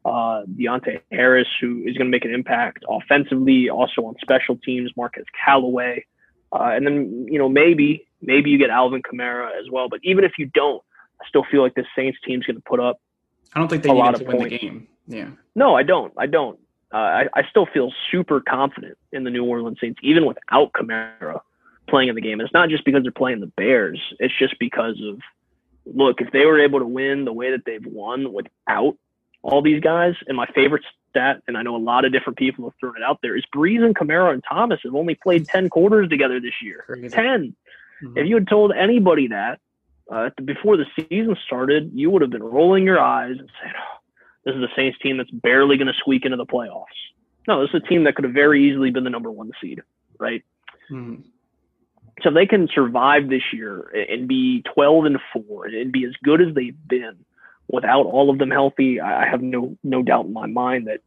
[0.06, 4.92] uh, Deonte Harris, who is going to make an impact offensively, also on special teams.
[4.96, 6.06] Marquez Callaway,
[6.54, 9.90] uh, and then you know maybe maybe you get Alvin Kamara as well.
[9.90, 10.84] But even if you don't,
[11.20, 13.02] I still feel like this Saints team's going to put up.
[13.54, 14.52] I don't think they a lot of to win points.
[14.52, 14.88] the game.
[15.08, 15.30] Yeah.
[15.56, 16.14] No, I don't.
[16.18, 16.60] I don't.
[16.94, 21.42] Uh, I, I still feel super confident in the New Orleans Saints, even without Kamara
[21.96, 22.40] playing in the game.
[22.40, 24.02] And it's not just because they're playing the Bears.
[24.20, 25.22] It's just because of
[25.86, 28.98] look, if they were able to win the way that they've won without
[29.42, 32.66] all these guys, and my favorite stat, and I know a lot of different people
[32.66, 35.70] have thrown it out there, is Brees and Kamara and Thomas have only played ten
[35.70, 36.84] quarters together this year.
[36.86, 37.10] Crazy.
[37.10, 37.56] 10
[38.04, 38.18] mm-hmm.
[38.18, 39.60] If you had told anybody that
[40.12, 43.98] uh, before the season started, you would have been rolling your eyes and saying, oh,
[44.44, 47.00] "This is a Saints team that's barely going to squeak into the playoffs."
[47.48, 49.82] No, this is a team that could have very easily been the number one seed,
[50.20, 50.44] right?
[50.92, 51.22] Mm-hmm
[52.22, 56.42] so they can survive this year and be 12 and 4 and be as good
[56.42, 57.18] as they've been
[57.68, 61.02] without all of them healthy, I have no no doubt in my mind that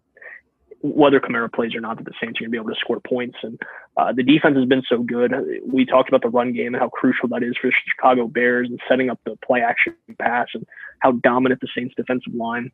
[0.81, 3.01] whether Kamara plays or not, that the Saints are going to be able to score
[3.01, 3.37] points.
[3.43, 3.61] And
[3.97, 5.33] uh, the defense has been so good.
[5.67, 8.69] We talked about the run game and how crucial that is for the Chicago Bears
[8.69, 10.67] and setting up the play action pass and
[11.01, 12.71] how dominant the Saints defensive line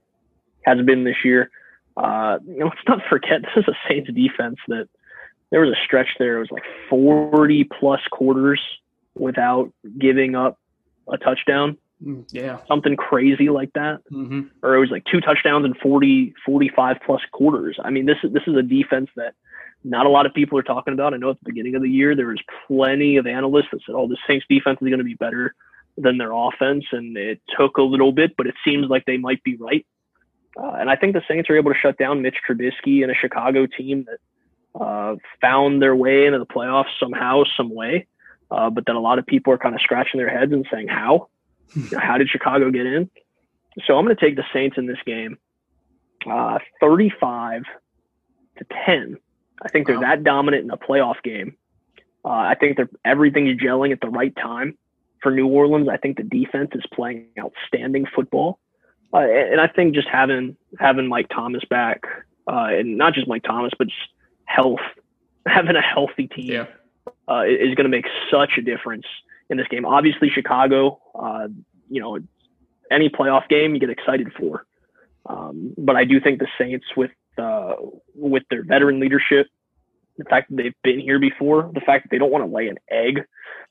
[0.62, 1.51] has been this year.
[1.97, 4.89] Uh, you know, let's not forget this is a Saints defense that
[5.55, 6.38] there was a stretch there.
[6.38, 8.61] It was like 40 plus quarters
[9.14, 10.59] without giving up
[11.09, 11.78] a touchdown.
[12.05, 12.59] Mm, yeah.
[12.66, 14.00] Something crazy like that.
[14.11, 14.48] Mm-hmm.
[14.64, 17.78] Or it was like two touchdowns in 40, 45 plus quarters.
[17.84, 19.34] I mean, this is, this is a defense that
[19.84, 21.14] not a lot of people are talking about.
[21.14, 23.94] I know at the beginning of the year, there was plenty of analysts that said,
[23.94, 25.55] oh, the Saints defense is going to be better
[25.96, 26.84] than their offense.
[26.90, 29.86] And it took a little bit, but it seems like they might be right.
[30.61, 33.14] Uh, and I think the Saints are able to shut down Mitch Trubisky and a
[33.14, 34.18] Chicago team that
[34.79, 38.07] uh, found their way into the playoffs somehow, some way.
[38.51, 40.89] Uh, but then a lot of people are kind of scratching their heads and saying,
[40.89, 41.29] how?
[41.99, 43.11] how did Chicago get in?
[43.87, 45.39] So I'm going to take the Saints in this game,
[46.31, 47.62] uh, 35
[48.59, 49.18] to 10.
[49.62, 50.03] I think they're wow.
[50.03, 51.57] that dominant in a playoff game.
[52.25, 54.79] Uh, I think they're everything is gelling at the right time
[55.22, 55.89] for New Orleans.
[55.89, 58.59] I think the defense is playing outstanding football,
[59.12, 62.05] uh, and I think just having having Mike Thomas back,
[62.47, 64.09] uh, and not just Mike Thomas, but just
[64.55, 64.80] health,
[65.46, 66.66] having a healthy team yeah.
[67.28, 69.07] Uh, is going to make such a difference
[69.48, 69.84] in this game.
[69.84, 71.48] Obviously, Chicago, uh,
[71.88, 72.18] you know,
[72.90, 74.66] any playoff game you get excited for.
[75.26, 77.74] Um, but I do think the Saints, with uh,
[78.14, 79.48] with their veteran leadership,
[80.18, 82.68] the fact that they've been here before, the fact that they don't want to lay
[82.68, 83.24] an egg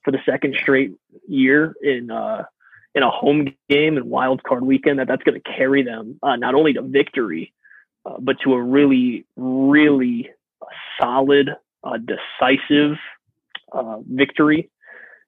[0.04, 0.92] for the second straight
[1.28, 2.44] year in uh,
[2.96, 6.36] in a home game and wild card weekend, that that's going to carry them uh,
[6.36, 7.54] not only to victory,
[8.06, 10.30] uh, but to a really, really
[11.00, 11.50] solid,
[11.84, 12.98] uh, decisive
[13.72, 14.70] uh, victory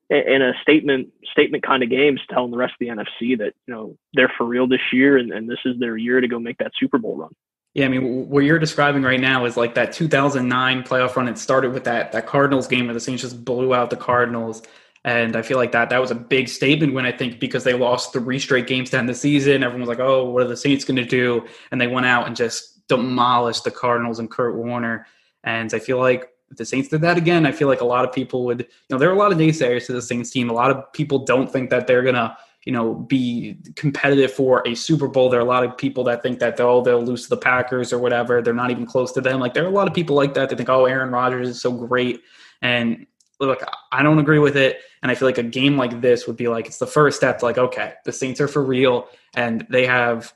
[0.10, 3.74] in a statement statement kind of games telling the rest of the NFC that you
[3.74, 6.58] know they're for real this year and, and this is their year to go make
[6.60, 7.32] that Super Bowl run.
[7.74, 11.28] Yeah, I mean, what you're describing right now is like that 2009 playoff run.
[11.28, 14.62] It started with that that Cardinals game where the Saints just blew out the Cardinals,
[15.04, 17.74] and I feel like that that was a big statement when I think because they
[17.74, 19.64] lost three straight games to end the season.
[19.64, 22.28] Everyone was like, "Oh, what are the Saints going to do?" And they went out
[22.28, 25.08] and just demolished the Cardinals and Kurt Warner.
[25.46, 28.06] And I feel like if the Saints did that again, I feel like a lot
[28.06, 30.50] of people would, you know, there are a lot of naysayers to the Saints team.
[30.50, 34.76] A lot of people don't think that they're gonna, you know, be competitive for a
[34.76, 35.30] Super Bowl.
[35.30, 37.94] There are a lot of people that think that they'll they'll lose to the Packers
[37.94, 38.42] or whatever.
[38.42, 39.40] They're not even close to them.
[39.40, 40.50] Like there are a lot of people like that.
[40.50, 42.22] They think, oh, Aaron Rodgers is so great.
[42.62, 43.06] And
[43.40, 44.80] look, I don't agree with it.
[45.02, 47.40] And I feel like a game like this would be like it's the first step
[47.40, 50.34] to like, okay, the Saints are for real and they have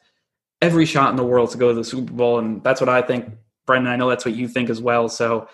[0.61, 2.39] every shot in the world to go to the Super Bowl.
[2.39, 3.33] And that's what I think.
[3.69, 5.07] Brendan, I know that's what you think as well.
[5.09, 5.47] So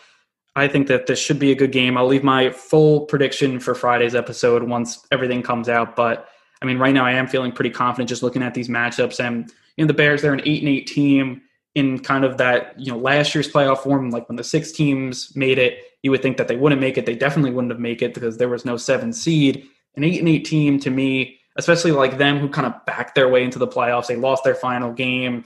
[0.56, 1.98] I think that this should be a good game.
[1.98, 5.98] I'll leave my full prediction for Friday's episode once everything comes out.
[5.98, 6.30] But
[6.62, 9.20] I mean, right now I am feeling pretty confident just looking at these matchups.
[9.20, 11.42] And you know, the Bears they're an eight and eight team
[11.74, 14.12] in kind of that you know last year's playoff form.
[14.12, 17.06] Like when the six teams made it, you would think that they wouldn't make it.
[17.06, 19.68] They definitely wouldn't have made it because there was no seven seed.
[19.98, 23.28] An eight and eight team to me, especially like them who kind of backed their
[23.28, 24.08] way into the playoffs.
[24.08, 25.44] They lost their final game.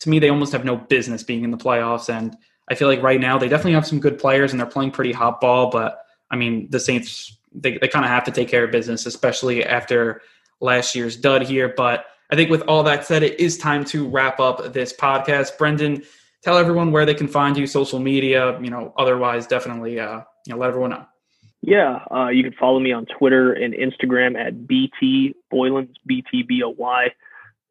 [0.00, 2.36] To me, they almost have no business being in the playoffs and
[2.70, 5.12] I feel like right now they definitely have some good players and they're playing pretty
[5.12, 5.70] hot ball.
[5.70, 9.06] But I mean, the Saints they, they kind of have to take care of business,
[9.06, 10.22] especially after
[10.60, 11.74] last year's dud here.
[11.76, 15.58] But I think with all that said, it is time to wrap up this podcast.
[15.58, 16.04] Brendan,
[16.42, 20.54] tell everyone where they can find you, social media, you know, otherwise definitely uh, you
[20.54, 21.06] know, let everyone know.
[21.62, 26.42] Yeah, uh, you can follow me on Twitter and Instagram at BT Boylan's B T
[26.42, 27.08] B O Y.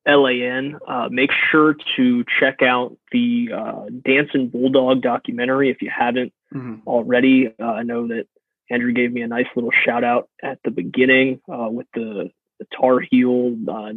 [0.10, 0.80] LAN.
[0.88, 6.88] Uh, make sure to check out the uh, Dancing Bulldog documentary if you haven't mm-hmm.
[6.88, 7.54] already.
[7.60, 8.26] Uh, I know that
[8.70, 12.66] Andrew gave me a nice little shout out at the beginning uh, with the, the
[12.76, 13.92] Tar Heel uh,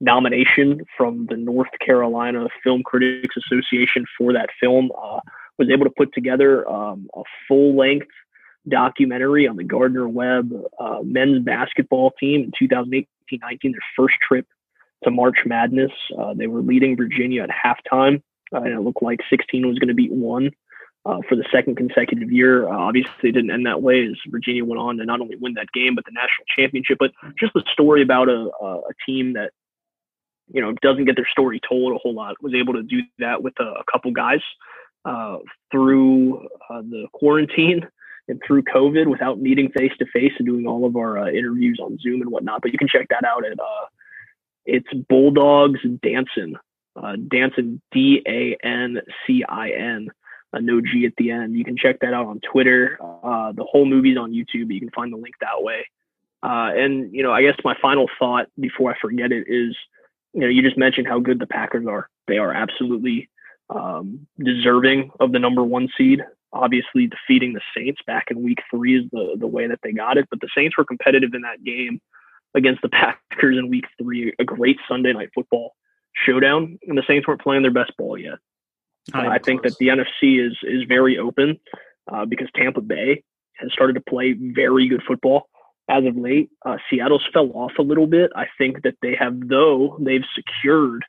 [0.00, 4.90] nomination from the North Carolina Film Critics Association for that film.
[5.00, 5.20] Uh,
[5.58, 8.06] was able to put together um, a full length
[8.68, 10.52] documentary on the Gardner Webb
[11.02, 14.46] men's basketball team in 2018 19, their first trip
[15.04, 15.92] to March Madness.
[16.18, 18.22] Uh, they were leading Virginia at halftime,
[18.52, 20.50] uh, and it looked like 16 was going to beat one
[21.04, 22.68] uh, for the second consecutive year.
[22.68, 25.54] Uh, obviously, it didn't end that way as Virginia went on to not only win
[25.54, 26.98] that game, but the national championship.
[26.98, 29.52] But just the story about a, a team that
[30.52, 33.42] you know doesn't get their story told a whole lot was able to do that
[33.42, 34.40] with a, a couple guys
[35.04, 35.38] uh,
[35.70, 37.86] through uh, the quarantine
[38.28, 41.78] and through COVID without meeting face to face and doing all of our uh, interviews
[41.82, 42.60] on Zoom and whatnot.
[42.60, 43.86] But you can check that out at uh,
[44.68, 46.54] it's Bulldogs Dancing,
[46.94, 50.08] uh, Dancing D A N C I N,
[50.52, 51.56] uh, no G at the end.
[51.56, 52.98] You can check that out on Twitter.
[53.02, 54.72] Uh, the whole movie's on YouTube.
[54.72, 55.86] You can find the link that way.
[56.42, 59.74] Uh, and you know, I guess my final thought before I forget it is,
[60.34, 62.08] you know, you just mentioned how good the Packers are.
[62.28, 63.30] They are absolutely
[63.70, 66.22] um, deserving of the number one seed.
[66.52, 70.18] Obviously, defeating the Saints back in Week Three is the the way that they got
[70.18, 70.26] it.
[70.30, 72.00] But the Saints were competitive in that game
[72.54, 75.74] against the Packers in week three, a great Sunday night football
[76.26, 78.38] showdown, and the Saints weren't playing their best ball yet.
[79.14, 81.58] Uh, I think that the NFC is is very open
[82.12, 83.22] uh, because Tampa Bay
[83.54, 85.48] has started to play very good football
[85.88, 86.50] as of late.
[86.64, 88.30] Uh, Seattle's fell off a little bit.
[88.36, 91.04] I think that they have, though, they've secured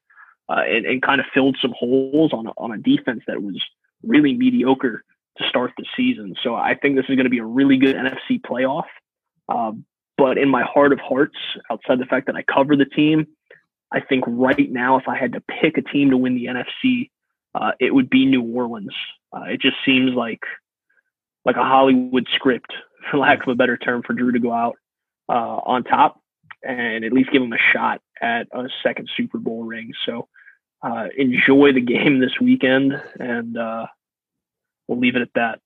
[0.47, 3.61] uh, and, and kind of filled some holes on a, on a defense that was
[4.03, 5.03] really mediocre
[5.37, 6.35] to start the season.
[6.41, 8.85] So I think this is going to be a really good NFC playoff.
[9.47, 9.85] Um,
[10.19, 11.37] but in my heart of hearts,
[11.71, 13.27] outside the fact that I cover the team,
[13.91, 17.09] I think right now, if I had to pick a team to win the NFC,
[17.55, 18.93] uh, it would be New Orleans.
[19.35, 20.41] Uh, it just seems like
[21.45, 22.71] like a Hollywood script,
[23.09, 24.75] for lack of a better term, for Drew to go out
[25.29, 26.21] uh, on top
[26.63, 29.91] and at least give him a shot at a second Super Bowl ring.
[30.05, 30.27] So
[30.83, 33.87] uh, enjoy the game this weekend, and uh,
[34.87, 35.59] we'll leave it at that.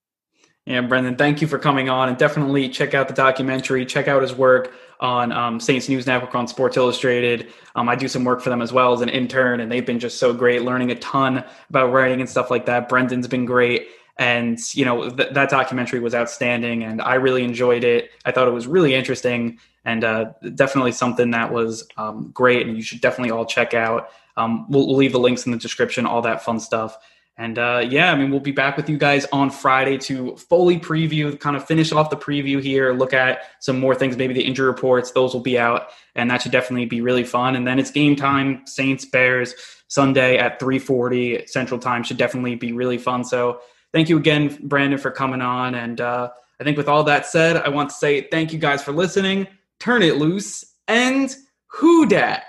[0.66, 3.86] Yeah, Brendan, thank you for coming on, and definitely check out the documentary.
[3.86, 7.51] Check out his work on um, Saints News Network on Sports Illustrated.
[7.76, 9.99] Um, I do some work for them as well as an intern, and they've been
[9.99, 12.88] just so great, learning a ton about writing and stuff like that.
[12.88, 17.84] Brendan's been great, and you know th- that documentary was outstanding, and I really enjoyed
[17.84, 18.11] it.
[18.24, 22.78] I thought it was really interesting, and uh, definitely something that was um, great, and
[22.78, 24.11] you should definitely all check out.
[24.38, 26.97] Um, we'll, we'll leave the links in the description, all that fun stuff.
[27.38, 30.80] And uh, yeah, I mean, we'll be back with you guys on Friday to fully
[30.80, 34.44] preview, kind of finish off the preview here, look at some more things, maybe the
[34.44, 37.56] injury reports, those will be out, and that should definitely be really fun.
[37.56, 39.56] And then it's game time, Saints Bears
[39.88, 43.24] Sunday at 3:40 Central Time should definitely be really fun.
[43.24, 43.62] So
[43.94, 45.74] thank you again, Brendan, for coming on.
[45.76, 46.30] And uh,
[46.60, 49.48] I think with all that said, I want to say thank you guys for listening.
[49.80, 51.36] Turn it loose and
[51.68, 52.46] who dat?